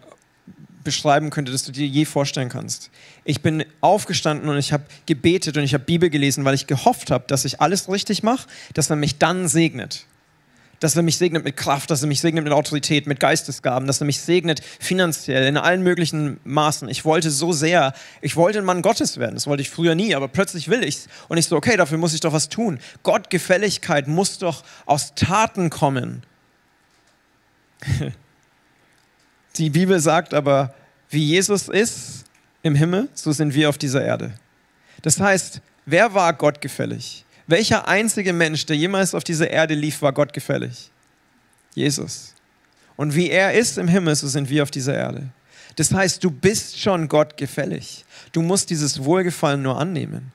beschreiben 0.87 1.31
könnte, 1.31 1.51
das 1.51 1.63
du 1.63 1.73
dir 1.73 1.85
je 1.85 2.05
vorstellen 2.05 2.47
kannst. 2.47 2.89
Ich 3.25 3.41
bin 3.41 3.65
aufgestanden 3.81 4.47
und 4.47 4.57
ich 4.57 4.71
habe 4.71 4.85
gebetet 5.05 5.57
und 5.57 5.63
ich 5.63 5.73
habe 5.73 5.83
Bibel 5.83 6.09
gelesen, 6.09 6.45
weil 6.45 6.55
ich 6.55 6.65
gehofft 6.65 7.11
habe, 7.11 7.25
dass 7.27 7.43
ich 7.43 7.59
alles 7.59 7.91
richtig 7.91 8.23
mache, 8.23 8.47
dass 8.73 8.89
er 8.89 8.95
mich 8.95 9.17
dann 9.17 9.49
segnet 9.49 10.05
dass 10.79 10.95
er 10.95 11.01
mich 11.01 11.17
segnet 11.17 11.43
mit 11.43 11.57
Kraft, 11.57 11.89
dass 11.89 12.03
er 12.03 12.07
mich 12.07 12.21
segnet 12.21 12.43
mit 12.43 12.53
Autorität, 12.53 13.07
mit 13.07 13.19
Geistesgaben, 13.19 13.87
dass 13.87 13.99
er 13.99 14.05
mich 14.05 14.21
segnet 14.21 14.61
finanziell, 14.79 15.47
in 15.47 15.57
allen 15.57 15.81
möglichen 15.81 16.39
Maßen. 16.43 16.87
Ich 16.87 17.03
wollte 17.03 17.31
so 17.31 17.51
sehr, 17.51 17.93
ich 18.21 18.35
wollte 18.35 18.59
ein 18.59 18.65
Mann 18.65 18.83
Gottes 18.83 19.17
werden. 19.17 19.33
Das 19.33 19.47
wollte 19.47 19.61
ich 19.61 19.71
früher 19.71 19.95
nie, 19.95 20.13
aber 20.13 20.27
plötzlich 20.27 20.69
will 20.69 20.83
ich's. 20.83 21.07
Und 21.29 21.37
ich 21.37 21.47
so, 21.47 21.55
okay, 21.55 21.77
dafür 21.77 21.97
muss 21.97 22.13
ich 22.13 22.19
doch 22.19 22.33
was 22.33 22.49
tun. 22.49 22.77
Gottgefälligkeit 23.01 24.07
muss 24.07 24.37
doch 24.37 24.63
aus 24.85 25.15
Taten 25.15 25.71
kommen. 25.71 26.21
Die 29.57 29.69
Bibel 29.69 29.99
sagt 29.99 30.33
aber, 30.33 30.73
wie 31.09 31.23
Jesus 31.23 31.67
ist 31.67 32.25
im 32.61 32.75
Himmel, 32.75 33.09
so 33.13 33.31
sind 33.31 33.53
wir 33.53 33.69
auf 33.69 33.77
dieser 33.77 34.03
Erde. 34.03 34.33
Das 35.01 35.19
heißt, 35.19 35.61
wer 35.85 36.13
war 36.13 36.33
gottgefällig? 36.33 37.25
Welcher 37.47 37.87
einzige 37.87 38.33
Mensch, 38.33 38.65
der 38.65 38.75
jemals 38.75 39.15
auf 39.15 39.23
dieser 39.23 39.49
Erde 39.49 39.73
lief, 39.73 40.01
war 40.01 40.11
Gott 40.11 40.33
gefällig? 40.33 40.91
Jesus. 41.73 42.33
Und 42.97 43.15
wie 43.15 43.29
er 43.29 43.53
ist 43.53 43.77
im 43.77 43.87
Himmel, 43.87 44.15
so 44.15 44.27
sind 44.27 44.49
wir 44.49 44.63
auf 44.63 44.71
dieser 44.71 44.95
Erde. 44.95 45.29
Das 45.75 45.93
heißt, 45.93 46.23
du 46.23 46.31
bist 46.31 46.79
schon 46.79 47.07
Gott 47.07 47.37
gefällig. 47.37 48.03
Du 48.31 48.41
musst 48.41 48.69
dieses 48.69 49.03
Wohlgefallen 49.03 49.61
nur 49.61 49.79
annehmen. 49.79 50.33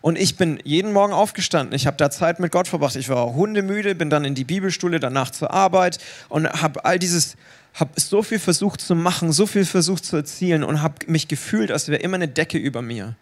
Und 0.00 0.16
ich 0.16 0.36
bin 0.36 0.60
jeden 0.62 0.92
Morgen 0.92 1.12
aufgestanden. 1.12 1.74
Ich 1.74 1.86
habe 1.86 1.96
da 1.96 2.10
Zeit 2.10 2.38
mit 2.38 2.52
Gott 2.52 2.68
verbracht. 2.68 2.94
Ich 2.94 3.08
war 3.08 3.34
hundemüde, 3.34 3.94
bin 3.94 4.10
dann 4.10 4.24
in 4.24 4.34
die 4.34 4.44
Bibelschule, 4.44 5.00
danach 5.00 5.30
zur 5.30 5.52
Arbeit 5.52 5.98
und 6.28 6.46
habe 6.46 6.84
all 6.84 6.98
dieses, 6.98 7.36
habe 7.78 8.00
so 8.00 8.22
viel 8.22 8.38
versucht 8.38 8.80
zu 8.80 8.94
machen, 8.94 9.32
so 9.32 9.46
viel 9.46 9.64
versucht 9.64 10.04
zu 10.04 10.16
erzielen 10.16 10.64
und 10.64 10.82
habe 10.82 10.94
mich 11.06 11.28
gefühlt, 11.28 11.70
als 11.70 11.88
wäre 11.88 12.00
immer 12.02 12.16
eine 12.16 12.28
Decke 12.28 12.58
über 12.58 12.82
mir 12.82 13.16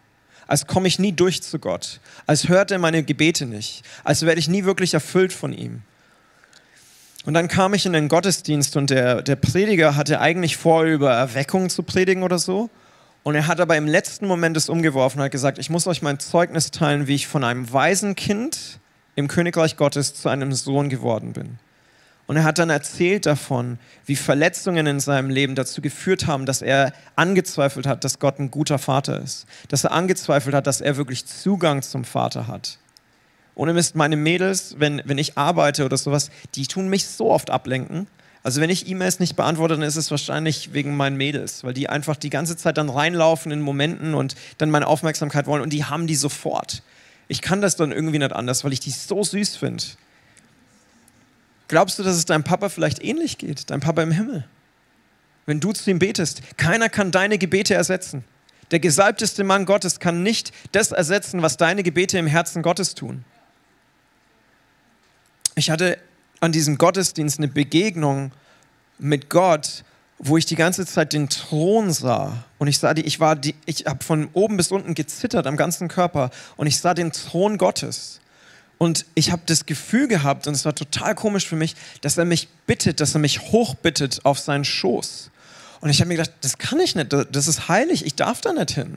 als 0.47 0.67
komme 0.67 0.89
ich 0.89 0.99
nie 0.99 1.13
durch 1.13 1.43
zu 1.43 1.59
Gott, 1.59 2.01
als 2.27 2.49
hört 2.49 2.71
er 2.71 2.79
meine 2.79 3.03
Gebete 3.03 3.47
nicht, 3.47 3.83
als 4.05 4.23
werde 4.23 4.39
ich 4.39 4.49
nie 4.49 4.65
wirklich 4.65 4.95
erfüllt 4.95 5.33
von 5.33 5.53
ihm. 5.53 5.83
Und 7.25 7.35
dann 7.35 7.49
kam 7.49 7.75
ich 7.75 7.85
in 7.87 7.93
den 7.93 8.09
Gottesdienst 8.09 8.77
und 8.77 8.91
der, 8.91 9.23
der 9.23 9.35
Prediger 9.35 9.97
hatte 9.97 10.21
eigentlich 10.21 10.57
vor, 10.57 10.85
über 10.85 11.13
Erweckung 11.13 11.69
zu 11.69 11.83
predigen 11.83 12.23
oder 12.23 12.39
so. 12.39 12.71
Und 13.25 13.35
er 13.35 13.49
hat 13.49 13.59
aber 13.59 13.77
im 13.77 13.89
letzten 13.89 14.29
Moment 14.29 14.57
es 14.57 14.69
umgeworfen 14.69 15.19
und 15.19 15.25
hat 15.25 15.33
gesagt, 15.33 15.59
ich 15.59 15.69
muss 15.69 15.89
euch 15.89 16.03
mein 16.03 16.21
Zeugnis 16.21 16.71
teilen, 16.71 17.09
wie 17.09 17.17
ich 17.17 17.27
von 17.27 17.43
einem 17.43 17.73
Waisenkind 17.73 18.79
im 19.17 19.27
Königreich 19.27 19.77
Gottes 19.77 20.15
zu 20.15 20.29
einem 20.29 20.53
Sohn 20.53 20.89
geworden 20.89 21.33
bin. 21.33 21.59
Und 22.27 22.37
er 22.37 22.45
hat 22.45 22.59
dann 22.59 22.71
erzählt 22.71 23.25
davon, 23.25 23.79
wie 24.05 24.17
Verletzungen 24.17 24.87
in 24.87 25.01
seinem 25.01 25.31
Leben 25.31 25.55
dazu 25.55 25.81
geführt 25.81 26.27
haben, 26.27 26.45
dass 26.45 26.61
er 26.61 26.93
angezweifelt 27.15 27.87
hat, 27.87 28.03
dass 28.03 28.19
Gott 28.19 28.41
ein 28.41 28.51
guter 28.51 28.79
Vater 28.79 29.21
ist. 29.21 29.47
Dass 29.69 29.85
er 29.85 29.93
angezweifelt 29.93 30.55
hat, 30.55 30.67
dass 30.67 30.81
er 30.81 30.97
wirklich 30.97 31.27
Zugang 31.27 31.83
zum 31.83 32.05
Vater 32.05 32.49
hat. 32.49 32.79
Ohne 33.55 33.73
Mist, 33.73 33.95
meine 33.95 34.17
Mädels, 34.17 34.75
wenn, 34.79 35.01
wenn 35.05 35.19
ich 35.19 35.39
arbeite 35.39 35.85
oder 35.85 35.97
sowas, 35.97 36.31
die 36.57 36.67
tun 36.67 36.89
mich 36.89 37.07
so 37.07 37.31
oft 37.31 37.51
ablenken. 37.51 38.09
Also 38.43 38.61
wenn 38.61 38.71
ich 38.71 38.89
E-Mails 38.89 39.19
nicht 39.19 39.35
beantworte, 39.35 39.75
dann 39.75 39.83
ist 39.83 39.97
es 39.97 40.11
wahrscheinlich 40.11 40.73
wegen 40.73 40.97
meinen 40.97 41.17
Mädels, 41.17 41.65
weil 41.65 41.75
die 41.75 41.89
einfach 41.89 42.17
die 42.17 42.31
ganze 42.31 42.57
Zeit 42.57 42.77
dann 42.77 42.91
reinlaufen 42.91 43.51
in 43.51 43.61
Momenten 43.61 44.15
und 44.15 44.35
dann 44.59 44.71
meine 44.71 44.87
Aufmerksamkeit 44.87 45.47
wollen 45.47 45.63
und 45.63 45.73
die 45.73 45.85
haben 45.85 46.07
die 46.07 46.15
sofort. 46.15 46.83
Ich 47.29 47.41
kann 47.41 47.61
das 47.61 47.77
dann 47.77 47.93
irgendwie 47.93 48.19
nicht 48.19 48.33
anders, 48.33 48.63
weil 48.63 48.73
ich 48.73 48.81
die 48.81 48.91
so 48.91 49.25
süß 49.25 49.57
finde. 49.57 49.83
Glaubst 51.69 51.99
du, 51.99 52.03
dass 52.03 52.17
es 52.17 52.25
deinem 52.25 52.45
Papa 52.45 52.69
vielleicht 52.69 53.03
ähnlich 53.03 53.39
geht, 53.39 53.71
dein 53.71 53.81
Papa 53.81 54.03
im 54.03 54.13
Himmel? 54.13 54.45
Wenn 55.47 55.61
du 55.61 55.73
zu 55.73 55.91
ihm 55.91 55.99
betest, 55.99 56.43
keiner 56.57 56.89
kann 56.89 57.11
deine 57.11 57.39
Gebete 57.39 57.75
ersetzen. 57.75 58.25
Der 58.73 58.81
gesalbteste 58.81 59.45
Mann 59.45 59.65
Gottes 59.65 60.01
kann 60.01 60.23
nicht 60.23 60.53
das 60.73 60.91
ersetzen, 60.91 61.43
was 61.43 61.57
deine 61.57 61.83
Gebete 61.83 62.19
im 62.19 62.27
Herzen 62.27 62.63
Gottes 62.63 62.95
tun. 62.95 63.25
Ich 65.55 65.71
hatte 65.71 65.99
an 66.41 66.53
diesem 66.53 66.77
Gottesdienst 66.77 67.39
eine 67.39 67.49
Begegnung 67.49 68.33
mit 68.99 69.31
Gott, 69.31 69.85
wo 70.19 70.37
ich 70.37 70.47
die 70.47 70.57
ganze 70.57 70.87
Zeit 70.87 71.13
den 71.13 71.29
Thron 71.29 71.93
sah 71.93 72.45
und 72.59 72.69
ich 72.69 72.79
sah 72.79 72.95
die, 72.95 73.03
ich 73.03 73.21
war 73.21 73.37
die, 73.37 73.55
ich 73.67 73.87
habe 73.87 74.03
von 74.03 74.29
oben 74.33 74.57
bis 74.57 74.71
unten 74.71 74.95
gezittert 74.95 75.47
am 75.47 75.57
ganzen 75.57 75.89
Körper 75.89 76.31
und 76.57 76.67
ich 76.67 76.79
sah 76.79 76.95
den 76.95 77.13
Thron 77.13 77.59
Gottes 77.59 78.21
und 78.79 79.07
ich 79.15 79.31
habe 79.31 79.43
das 79.47 79.67
Gefühl 79.67 80.09
gehabt, 80.09 80.47
und 80.47 80.55
es 80.55 80.65
war 80.65 80.75
total 80.75 81.15
komisch 81.15 81.47
für 81.47 81.57
mich, 81.57 81.75
dass 82.01 82.19
er 82.19 82.25
mich 82.25 82.49
bittet, 82.67 83.01
dass 83.01 83.15
er 83.15 83.21
mich 83.21 83.41
hochbittet 83.53 84.21
auf 84.25 84.39
seinen 84.39 84.65
Schoß. 84.65 85.31
Und 85.81 85.91
ich 85.91 86.01
habe 86.01 86.09
mir 86.09 86.17
gedacht, 86.17 86.33
das 86.41 86.59
kann 86.59 86.81
ich 86.81 86.95
nicht, 86.95 87.13
das 87.13 87.49
ist 87.49 87.69
heilig, 87.69 88.05
ich 88.05 88.15
darf 88.15 88.41
da 88.41 88.53
nicht 88.53 88.73
hin. 88.73 88.97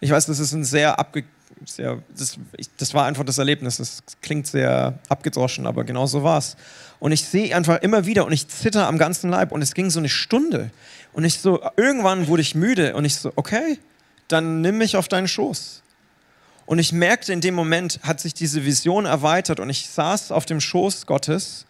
Ich 0.00 0.10
weiß, 0.10 0.26
das 0.26 0.38
ist 0.38 0.52
ein 0.52 0.64
sehr 0.64 0.98
abge... 0.98 1.24
Sehr, 1.66 2.02
das, 2.18 2.36
ich, 2.56 2.68
das 2.76 2.92
war 2.94 3.06
einfach 3.06 3.24
das 3.24 3.38
Erlebnis, 3.38 3.76
das 3.76 4.02
klingt 4.20 4.46
sehr 4.46 4.98
abgedroschen, 5.08 5.66
aber 5.66 5.84
genau 5.84 6.04
so 6.06 6.24
war 6.24 6.38
es. 6.38 6.56
Und 6.98 7.12
ich 7.12 7.24
sehe 7.24 7.54
einfach 7.54 7.80
immer 7.80 8.06
wieder 8.06 8.26
und 8.26 8.32
ich 8.32 8.48
zitter 8.48 8.88
am 8.88 8.98
ganzen 8.98 9.30
Leib 9.30 9.52
und 9.52 9.62
es 9.62 9.72
ging 9.72 9.88
so 9.88 10.00
eine 10.00 10.08
Stunde. 10.08 10.70
Und 11.12 11.24
ich 11.24 11.38
so, 11.38 11.62
irgendwann 11.76 12.26
wurde 12.26 12.42
ich 12.42 12.56
müde 12.56 12.94
und 12.96 13.04
ich 13.04 13.14
so, 13.14 13.32
okay, 13.36 13.78
dann 14.26 14.62
nimm 14.62 14.78
mich 14.78 14.96
auf 14.96 15.06
deinen 15.06 15.28
Schoß. 15.28 15.83
Und 16.66 16.78
ich 16.78 16.92
merkte, 16.92 17.32
in 17.32 17.40
dem 17.40 17.54
Moment 17.54 18.00
hat 18.02 18.20
sich 18.20 18.34
diese 18.34 18.64
Vision 18.64 19.04
erweitert 19.04 19.60
und 19.60 19.68
ich 19.68 19.88
saß 19.88 20.32
auf 20.32 20.46
dem 20.46 20.60
Schoß 20.60 21.06
Gottes 21.06 21.66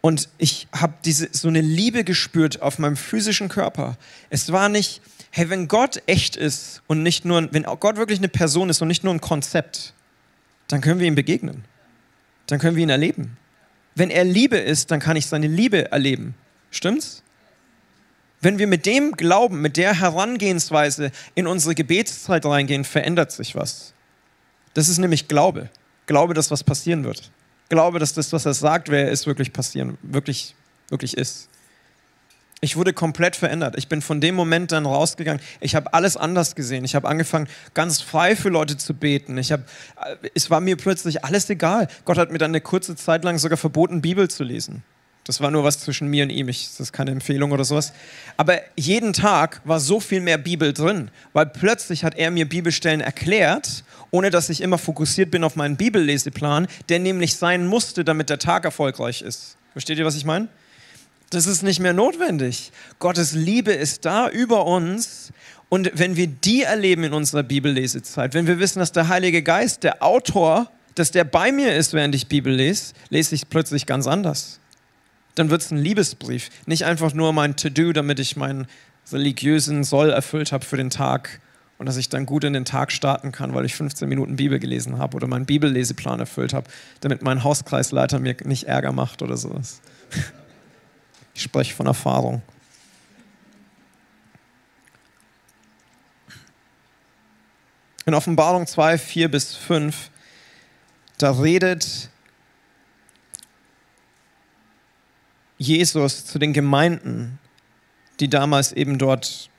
und 0.00 0.28
ich 0.38 0.68
habe 0.72 0.94
so 1.32 1.48
eine 1.48 1.60
Liebe 1.60 2.04
gespürt 2.04 2.62
auf 2.62 2.78
meinem 2.78 2.96
physischen 2.96 3.48
Körper. 3.48 3.96
Es 4.30 4.50
war 4.52 4.68
nicht, 4.68 5.02
hey, 5.30 5.50
wenn 5.50 5.68
Gott 5.68 6.02
echt 6.06 6.36
ist 6.36 6.82
und 6.86 7.02
nicht 7.02 7.24
nur, 7.24 7.52
wenn 7.52 7.64
Gott 7.64 7.96
wirklich 7.96 8.18
eine 8.18 8.28
Person 8.28 8.70
ist 8.70 8.80
und 8.80 8.88
nicht 8.88 9.04
nur 9.04 9.12
ein 9.12 9.20
Konzept, 9.20 9.94
dann 10.68 10.80
können 10.80 11.00
wir 11.00 11.06
ihm 11.06 11.16
begegnen. 11.16 11.64
Dann 12.46 12.58
können 12.58 12.76
wir 12.76 12.82
ihn 12.82 12.90
erleben. 12.90 13.36
Wenn 13.94 14.10
er 14.10 14.24
Liebe 14.24 14.56
ist, 14.56 14.90
dann 14.90 15.00
kann 15.00 15.16
ich 15.16 15.26
seine 15.26 15.48
Liebe 15.48 15.90
erleben. 15.90 16.34
Stimmt's? 16.70 17.22
Wenn 18.40 18.58
wir 18.58 18.66
mit 18.66 18.86
dem 18.86 19.12
Glauben, 19.12 19.60
mit 19.60 19.76
der 19.76 20.00
Herangehensweise 20.00 21.12
in 21.34 21.46
unsere 21.46 21.74
Gebetszeit 21.74 22.46
reingehen, 22.46 22.84
verändert 22.84 23.32
sich 23.32 23.54
was. 23.54 23.92
Das 24.74 24.88
ist 24.88 24.98
nämlich 24.98 25.28
Glaube. 25.28 25.68
Glaube, 26.06 26.34
dass 26.34 26.50
was 26.50 26.64
passieren 26.64 27.04
wird. 27.04 27.30
Glaube, 27.68 27.98
dass 27.98 28.14
das, 28.14 28.32
was 28.32 28.46
er 28.46 28.54
sagt, 28.54 28.88
wer 28.88 29.06
er 29.06 29.10
ist, 29.10 29.26
wirklich 29.26 29.52
passieren, 29.52 29.96
wirklich, 30.02 30.54
wirklich 30.88 31.16
ist. 31.16 31.48
Ich 32.62 32.76
wurde 32.76 32.92
komplett 32.92 33.36
verändert. 33.36 33.74
Ich 33.78 33.88
bin 33.88 34.02
von 34.02 34.20
dem 34.20 34.34
Moment 34.34 34.70
dann 34.72 34.84
rausgegangen. 34.84 35.40
Ich 35.60 35.74
habe 35.74 35.94
alles 35.94 36.18
anders 36.18 36.54
gesehen. 36.54 36.84
Ich 36.84 36.94
habe 36.94 37.08
angefangen, 37.08 37.48
ganz 37.72 38.02
frei 38.02 38.36
für 38.36 38.50
Leute 38.50 38.76
zu 38.76 38.92
beten. 38.92 39.38
Ich 39.38 39.50
hab, 39.50 39.62
es 40.34 40.50
war 40.50 40.60
mir 40.60 40.76
plötzlich 40.76 41.24
alles 41.24 41.48
egal. 41.48 41.88
Gott 42.04 42.18
hat 42.18 42.30
mir 42.30 42.38
dann 42.38 42.50
eine 42.50 42.60
kurze 42.60 42.96
Zeit 42.96 43.24
lang 43.24 43.38
sogar 43.38 43.56
verboten, 43.56 44.02
Bibel 44.02 44.28
zu 44.28 44.44
lesen. 44.44 44.82
Das 45.24 45.40
war 45.40 45.50
nur 45.50 45.64
was 45.64 45.80
zwischen 45.80 46.08
mir 46.08 46.24
und 46.24 46.30
ihm. 46.30 46.48
Ich, 46.48 46.68
das 46.68 46.80
ist 46.80 46.92
keine 46.92 47.10
Empfehlung 47.10 47.52
oder 47.52 47.64
sowas. 47.64 47.92
Aber 48.36 48.58
jeden 48.76 49.12
Tag 49.12 49.60
war 49.64 49.78
so 49.78 50.00
viel 50.00 50.20
mehr 50.20 50.38
Bibel 50.38 50.72
drin, 50.72 51.10
weil 51.32 51.46
plötzlich 51.46 52.04
hat 52.04 52.16
er 52.16 52.30
mir 52.30 52.48
Bibelstellen 52.48 53.00
erklärt 53.00 53.84
ohne 54.10 54.30
dass 54.30 54.50
ich 54.50 54.60
immer 54.60 54.78
fokussiert 54.78 55.30
bin 55.30 55.44
auf 55.44 55.56
meinen 55.56 55.76
Bibelleseplan, 55.76 56.66
der 56.88 56.98
nämlich 56.98 57.36
sein 57.36 57.66
musste, 57.66 58.04
damit 58.04 58.30
der 58.30 58.38
Tag 58.38 58.64
erfolgreich 58.64 59.22
ist. 59.22 59.56
Versteht 59.72 59.98
ihr, 59.98 60.04
was 60.04 60.16
ich 60.16 60.24
meine? 60.24 60.48
Das 61.30 61.46
ist 61.46 61.62
nicht 61.62 61.78
mehr 61.78 61.92
notwendig. 61.92 62.72
Gottes 62.98 63.32
Liebe 63.32 63.72
ist 63.72 64.04
da 64.04 64.28
über 64.28 64.66
uns. 64.66 65.32
Und 65.68 65.92
wenn 65.94 66.16
wir 66.16 66.26
die 66.26 66.62
erleben 66.62 67.04
in 67.04 67.12
unserer 67.12 67.44
Bibellesezeit, 67.44 68.34
wenn 68.34 68.48
wir 68.48 68.58
wissen, 68.58 68.80
dass 68.80 68.90
der 68.90 69.06
Heilige 69.06 69.42
Geist, 69.42 69.84
der 69.84 70.02
Autor, 70.02 70.68
dass 70.96 71.12
der 71.12 71.22
bei 71.22 71.52
mir 71.52 71.76
ist, 71.76 71.92
während 71.92 72.16
ich 72.16 72.26
Bibel 72.26 72.52
lese, 72.52 72.94
lese 73.10 73.36
ich 73.36 73.48
plötzlich 73.48 73.86
ganz 73.86 74.08
anders. 74.08 74.59
Dann 75.34 75.50
wird 75.50 75.62
es 75.62 75.70
ein 75.70 75.78
Liebesbrief. 75.78 76.50
Nicht 76.66 76.84
einfach 76.84 77.14
nur 77.14 77.32
mein 77.32 77.56
To-Do, 77.56 77.92
damit 77.92 78.18
ich 78.18 78.36
meinen 78.36 78.66
religiösen 79.12 79.84
Soll 79.84 80.10
erfüllt 80.10 80.52
habe 80.52 80.64
für 80.64 80.76
den 80.76 80.90
Tag, 80.90 81.40
und 81.80 81.86
dass 81.86 81.96
ich 81.96 82.10
dann 82.10 82.26
gut 82.26 82.44
in 82.44 82.52
den 82.52 82.66
Tag 82.66 82.92
starten 82.92 83.32
kann, 83.32 83.54
weil 83.54 83.64
ich 83.64 83.74
15 83.74 84.06
Minuten 84.06 84.36
Bibel 84.36 84.58
gelesen 84.58 84.98
habe 84.98 85.16
oder 85.16 85.26
meinen 85.26 85.46
Bibelleseplan 85.46 86.20
erfüllt 86.20 86.52
habe, 86.52 86.68
damit 87.00 87.22
mein 87.22 87.42
Hauskreisleiter 87.42 88.18
mir 88.18 88.36
nicht 88.44 88.64
Ärger 88.64 88.92
macht 88.92 89.22
oder 89.22 89.36
sowas. 89.36 89.80
Ich 91.32 91.42
spreche 91.44 91.74
von 91.74 91.86
Erfahrung. 91.86 92.42
In 98.04 98.12
Offenbarung 98.12 98.66
2, 98.66 98.98
4 98.98 99.30
bis 99.30 99.54
5, 99.54 100.10
da 101.16 101.30
redet 101.30 102.10
Jesus 105.60 106.24
zu 106.24 106.38
den 106.38 106.54
Gemeinden, 106.54 107.38
die 108.18 108.28
damals 108.28 108.72
eben 108.72 108.96
dort 108.96 109.50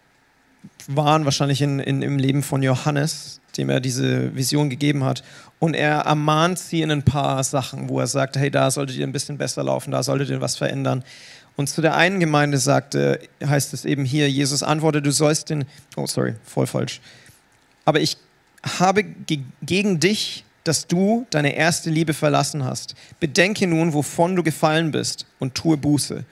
waren, 0.88 1.26
wahrscheinlich 1.26 1.62
in, 1.62 1.80
in, 1.80 2.02
im 2.02 2.18
Leben 2.18 2.42
von 2.42 2.64
Johannes, 2.64 3.40
dem 3.56 3.70
er 3.70 3.80
diese 3.80 4.36
Vision 4.36 4.72
gegeben 4.72 5.04
hat. 5.04 5.24
Und 5.60 5.76
er 5.76 6.00
ermahnt 6.00 6.58
sie 6.58 6.82
in 6.82 6.90
ein 6.90 7.04
paar 7.04 7.44
Sachen, 7.44 7.88
wo 7.88 8.00
er 8.00 8.08
sagt, 8.08 8.36
hey, 8.36 8.50
da 8.50 8.72
solltet 8.72 8.98
ihr 8.98 9.06
ein 9.06 9.12
bisschen 9.12 9.38
besser 9.38 9.64
laufen, 9.64 9.92
da 9.92 10.02
solltet 10.02 10.32
ihr 10.32 10.42
was 10.42 10.58
verändern. 10.58 11.04
Und 11.56 11.68
zu 11.68 11.84
der 11.84 11.96
einen 11.96 12.20
Gemeinde 12.20 12.58
sagte, 12.58 13.20
heißt 13.46 13.72
es 13.76 13.86
eben 13.86 14.04
hier, 14.04 14.28
Jesus 14.28 14.64
antwortet, 14.64 15.06
du 15.06 15.12
sollst 15.12 15.52
den, 15.52 15.66
oh 15.98 16.08
sorry, 16.08 16.34
voll 16.44 16.66
falsch. 16.66 17.00
Aber 17.86 18.00
ich 18.00 18.18
habe 18.80 19.04
ge 19.04 19.42
gegen 19.62 20.00
dich, 20.00 20.46
dass 20.64 20.88
du 20.88 21.26
deine 21.30 21.56
erste 21.56 21.90
Liebe 21.90 22.14
verlassen 22.14 22.64
hast. 22.64 22.96
Bedenke 23.20 23.68
nun, 23.68 23.94
wovon 23.94 24.36
du 24.36 24.44
gefallen 24.44 24.92
bist 24.92 25.26
und 25.40 25.56
tue 25.56 25.78
Buße 25.78 26.24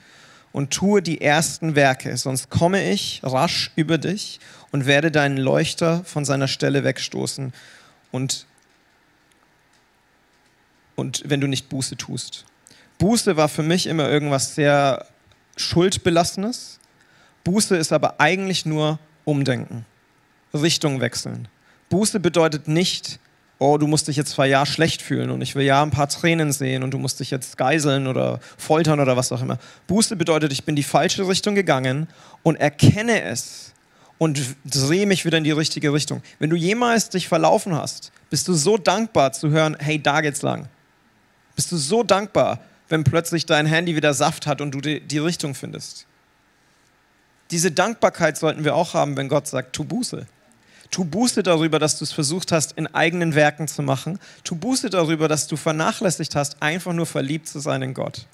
und 0.52 0.70
tue 0.70 1.02
die 1.02 1.20
ersten 1.20 1.74
Werke, 1.74 2.16
sonst 2.16 2.50
komme 2.50 2.90
ich 2.90 3.20
rasch 3.22 3.70
über 3.76 3.98
dich 3.98 4.40
und 4.72 4.86
werde 4.86 5.10
deinen 5.10 5.36
Leuchter 5.36 6.04
von 6.04 6.24
seiner 6.24 6.48
Stelle 6.48 6.84
wegstoßen 6.84 7.52
und, 8.12 8.46
und 10.96 11.22
wenn 11.26 11.40
du 11.40 11.46
nicht 11.46 11.68
Buße 11.68 11.96
tust. 11.96 12.44
Buße 12.98 13.36
war 13.36 13.48
für 13.48 13.62
mich 13.62 13.86
immer 13.86 14.08
irgendwas 14.08 14.54
sehr 14.54 15.06
Schuldbelassenes. 15.56 16.78
Buße 17.44 17.76
ist 17.76 17.92
aber 17.92 18.20
eigentlich 18.20 18.66
nur 18.66 18.98
Umdenken, 19.24 19.86
Richtung 20.52 21.00
wechseln. 21.00 21.48
Buße 21.88 22.20
bedeutet 22.20 22.68
nicht, 22.68 23.18
oh, 23.60 23.76
du 23.76 23.86
musst 23.86 24.08
dich 24.08 24.16
jetzt 24.16 24.30
zwei 24.30 24.48
Jahre 24.48 24.66
schlecht 24.66 25.02
fühlen 25.02 25.30
und 25.30 25.42
ich 25.42 25.54
will 25.54 25.64
ja 25.64 25.82
ein 25.82 25.90
paar 25.90 26.08
Tränen 26.08 26.50
sehen 26.50 26.82
und 26.82 26.92
du 26.92 26.98
musst 26.98 27.20
dich 27.20 27.30
jetzt 27.30 27.58
geiseln 27.58 28.06
oder 28.06 28.40
foltern 28.56 29.00
oder 29.00 29.16
was 29.18 29.30
auch 29.32 29.42
immer. 29.42 29.58
Buße 29.86 30.16
bedeutet, 30.16 30.50
ich 30.50 30.64
bin 30.64 30.76
die 30.76 30.82
falsche 30.82 31.28
Richtung 31.28 31.54
gegangen 31.54 32.08
und 32.42 32.56
erkenne 32.56 33.22
es 33.22 33.72
und 34.16 34.40
drehe 34.64 35.06
mich 35.06 35.26
wieder 35.26 35.36
in 35.36 35.44
die 35.44 35.50
richtige 35.50 35.92
Richtung. 35.92 36.22
Wenn 36.38 36.48
du 36.48 36.56
jemals 36.56 37.10
dich 37.10 37.28
verlaufen 37.28 37.74
hast, 37.74 38.12
bist 38.30 38.48
du 38.48 38.54
so 38.54 38.78
dankbar 38.78 39.32
zu 39.32 39.50
hören, 39.50 39.76
hey, 39.78 40.02
da 40.02 40.22
geht's 40.22 40.40
lang. 40.40 40.68
Bist 41.54 41.70
du 41.70 41.76
so 41.76 42.02
dankbar, 42.02 42.60
wenn 42.88 43.04
plötzlich 43.04 43.44
dein 43.44 43.66
Handy 43.66 43.94
wieder 43.94 44.14
Saft 44.14 44.46
hat 44.46 44.62
und 44.62 44.70
du 44.70 44.80
die, 44.80 45.00
die 45.00 45.18
Richtung 45.18 45.54
findest. 45.54 46.06
Diese 47.50 47.70
Dankbarkeit 47.70 48.38
sollten 48.38 48.64
wir 48.64 48.74
auch 48.74 48.94
haben, 48.94 49.18
wenn 49.18 49.28
Gott 49.28 49.46
sagt, 49.46 49.74
tu 49.74 49.84
Buße. 49.84 50.26
Tu 50.90 51.04
Buße 51.04 51.42
darüber, 51.42 51.78
dass 51.78 51.98
du 51.98 52.04
es 52.04 52.12
versucht 52.12 52.50
hast, 52.50 52.72
in 52.72 52.86
eigenen 52.88 53.34
Werken 53.34 53.68
zu 53.68 53.82
machen. 53.82 54.18
Tu 54.42 54.56
Buße 54.56 54.90
darüber, 54.90 55.28
dass 55.28 55.46
du 55.46 55.56
vernachlässigt 55.56 56.34
hast, 56.34 56.60
einfach 56.60 56.92
nur 56.92 57.06
verliebt 57.06 57.48
zu 57.48 57.60
sein 57.60 57.82
in 57.82 57.94
Gott. 57.94 58.26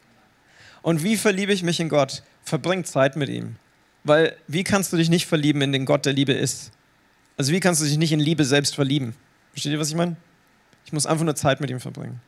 Und 0.83 1.03
wie 1.03 1.17
verliebe 1.17 1.53
ich 1.53 1.63
mich 1.63 1.81
in 1.81 1.89
Gott? 1.89 2.23
Verbring 2.45 2.85
Zeit 2.85 3.17
mit 3.17 3.29
ihm. 3.29 3.57
Weil 4.05 4.37
wie 4.47 4.65
kannst 4.65 4.93
du 4.93 4.97
dich 4.97 5.11
nicht 5.11 5.27
verlieben 5.27 5.61
in 5.61 5.73
den 5.73 5.85
Gott, 5.85 6.07
der 6.07 6.13
Liebe 6.13 6.33
ist? 6.33 6.71
Also 7.37 7.53
wie 7.53 7.61
kannst 7.61 7.83
du 7.83 7.85
dich 7.85 7.99
nicht 7.99 8.13
in 8.13 8.21
Liebe 8.21 8.45
selbst 8.45 8.75
verlieben? 8.75 9.15
Versteht 9.53 9.73
ihr, 9.73 9.81
was 9.81 9.89
ich 9.89 9.97
meine? 9.97 10.17
Ich 10.87 10.93
muss 10.93 11.07
einfach 11.07 11.25
nur 11.25 11.35
Zeit 11.35 11.61
mit 11.61 11.71
ihm 11.71 11.81
verbringen. 11.81 12.21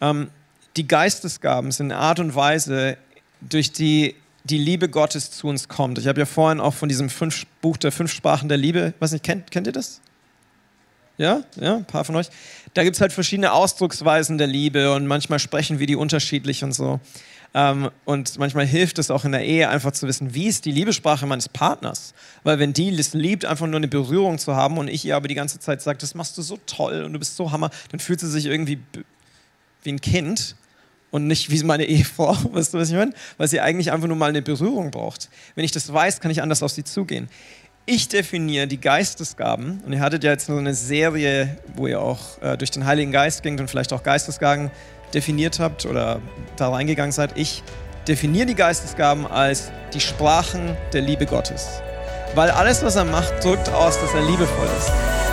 Ähm, 0.00 0.28
die 0.76 0.88
Geistesgaben 0.88 1.70
sind 1.70 1.92
eine 1.92 2.00
Art 2.00 2.18
und 2.18 2.34
Weise, 2.34 2.98
durch 3.40 3.72
die 3.72 4.16
die 4.44 4.58
Liebe 4.58 4.88
Gottes 4.88 5.30
zu 5.30 5.48
uns 5.48 5.68
kommt. 5.68 5.98
Ich 5.98 6.06
habe 6.06 6.20
ja 6.20 6.26
vorhin 6.26 6.60
auch 6.60 6.74
von 6.74 6.88
diesem 6.88 7.08
fünf, 7.08 7.46
Buch 7.60 7.76
der 7.78 7.92
fünf 7.92 8.12
Sprachen 8.12 8.48
der 8.48 8.58
Liebe, 8.58 8.92
weiß 9.00 9.12
nicht, 9.12 9.24
kennt, 9.24 9.50
kennt 9.50 9.66
ihr 9.66 9.72
das? 9.72 10.00
Ja, 11.16 11.42
ja, 11.60 11.76
ein 11.76 11.84
paar 11.84 12.04
von 12.04 12.16
euch. 12.16 12.28
Da 12.74 12.82
gibt 12.82 12.96
es 12.96 13.00
halt 13.00 13.12
verschiedene 13.12 13.52
Ausdrucksweisen 13.52 14.36
der 14.36 14.48
Liebe 14.48 14.92
und 14.92 15.06
manchmal 15.06 15.38
sprechen 15.38 15.78
wir 15.78 15.86
die 15.86 15.96
unterschiedlich 15.96 16.64
und 16.64 16.72
so. 16.72 17.00
Ähm, 17.54 17.90
und 18.04 18.36
manchmal 18.38 18.66
hilft 18.66 18.98
es 18.98 19.12
auch 19.12 19.24
in 19.24 19.30
der 19.30 19.44
Ehe 19.44 19.68
einfach 19.68 19.92
zu 19.92 20.08
wissen, 20.08 20.34
wie 20.34 20.48
ist 20.48 20.64
die 20.64 20.72
Liebesprache 20.72 21.24
meines 21.24 21.48
Partners. 21.48 22.12
Weil 22.42 22.58
wenn 22.58 22.72
die 22.72 22.92
es 22.98 23.14
liebt, 23.14 23.44
einfach 23.44 23.66
nur 23.66 23.76
eine 23.76 23.86
Berührung 23.86 24.38
zu 24.38 24.56
haben 24.56 24.76
und 24.76 24.88
ich 24.88 25.04
ihr 25.04 25.14
aber 25.14 25.28
die 25.28 25.36
ganze 25.36 25.60
Zeit 25.60 25.80
sage, 25.80 25.98
das 25.98 26.16
machst 26.16 26.36
du 26.36 26.42
so 26.42 26.58
toll 26.66 27.04
und 27.04 27.12
du 27.12 27.18
bist 27.20 27.36
so 27.36 27.52
hammer, 27.52 27.70
dann 27.92 28.00
fühlt 28.00 28.18
sie 28.18 28.28
sich 28.28 28.46
irgendwie 28.46 28.80
wie 29.84 29.92
ein 29.92 30.00
Kind 30.00 30.56
und 31.14 31.28
nicht 31.28 31.48
wie 31.48 31.62
meine 31.62 31.84
Ehefrau, 31.84 32.36
weißt 32.52 32.74
du, 32.74 32.78
was 32.78 32.90
ich 32.90 32.96
meine? 32.96 33.12
Weil 33.36 33.46
sie 33.46 33.60
eigentlich 33.60 33.92
einfach 33.92 34.08
nur 34.08 34.16
mal 34.16 34.30
eine 34.30 34.42
Berührung 34.42 34.90
braucht. 34.90 35.28
Wenn 35.54 35.64
ich 35.64 35.70
das 35.70 35.92
weiß, 35.92 36.18
kann 36.18 36.32
ich 36.32 36.42
anders 36.42 36.60
auf 36.60 36.72
sie 36.72 36.82
zugehen. 36.82 37.28
Ich 37.86 38.08
definiere 38.08 38.66
die 38.66 38.80
Geistesgaben, 38.80 39.80
und 39.86 39.92
ihr 39.92 40.00
hattet 40.00 40.24
ja 40.24 40.32
jetzt 40.32 40.48
nur 40.48 40.58
eine 40.58 40.74
Serie, 40.74 41.56
wo 41.76 41.86
ihr 41.86 42.00
auch 42.00 42.42
äh, 42.42 42.56
durch 42.56 42.72
den 42.72 42.84
Heiligen 42.84 43.12
Geist 43.12 43.44
ging 43.44 43.60
und 43.60 43.70
vielleicht 43.70 43.92
auch 43.92 44.02
Geistesgaben 44.02 44.72
definiert 45.12 45.60
habt 45.60 45.86
oder 45.86 46.20
da 46.56 46.70
reingegangen 46.70 47.12
seid. 47.12 47.38
Ich 47.38 47.62
definiere 48.08 48.46
die 48.46 48.56
Geistesgaben 48.56 49.24
als 49.24 49.70
die 49.92 50.00
Sprachen 50.00 50.76
der 50.92 51.02
Liebe 51.02 51.26
Gottes. 51.26 51.80
Weil 52.34 52.50
alles, 52.50 52.82
was 52.82 52.96
er 52.96 53.04
macht, 53.04 53.32
drückt 53.44 53.68
aus, 53.68 54.00
dass 54.00 54.12
er 54.14 54.22
liebevoll 54.22 54.68
ist. 54.78 55.23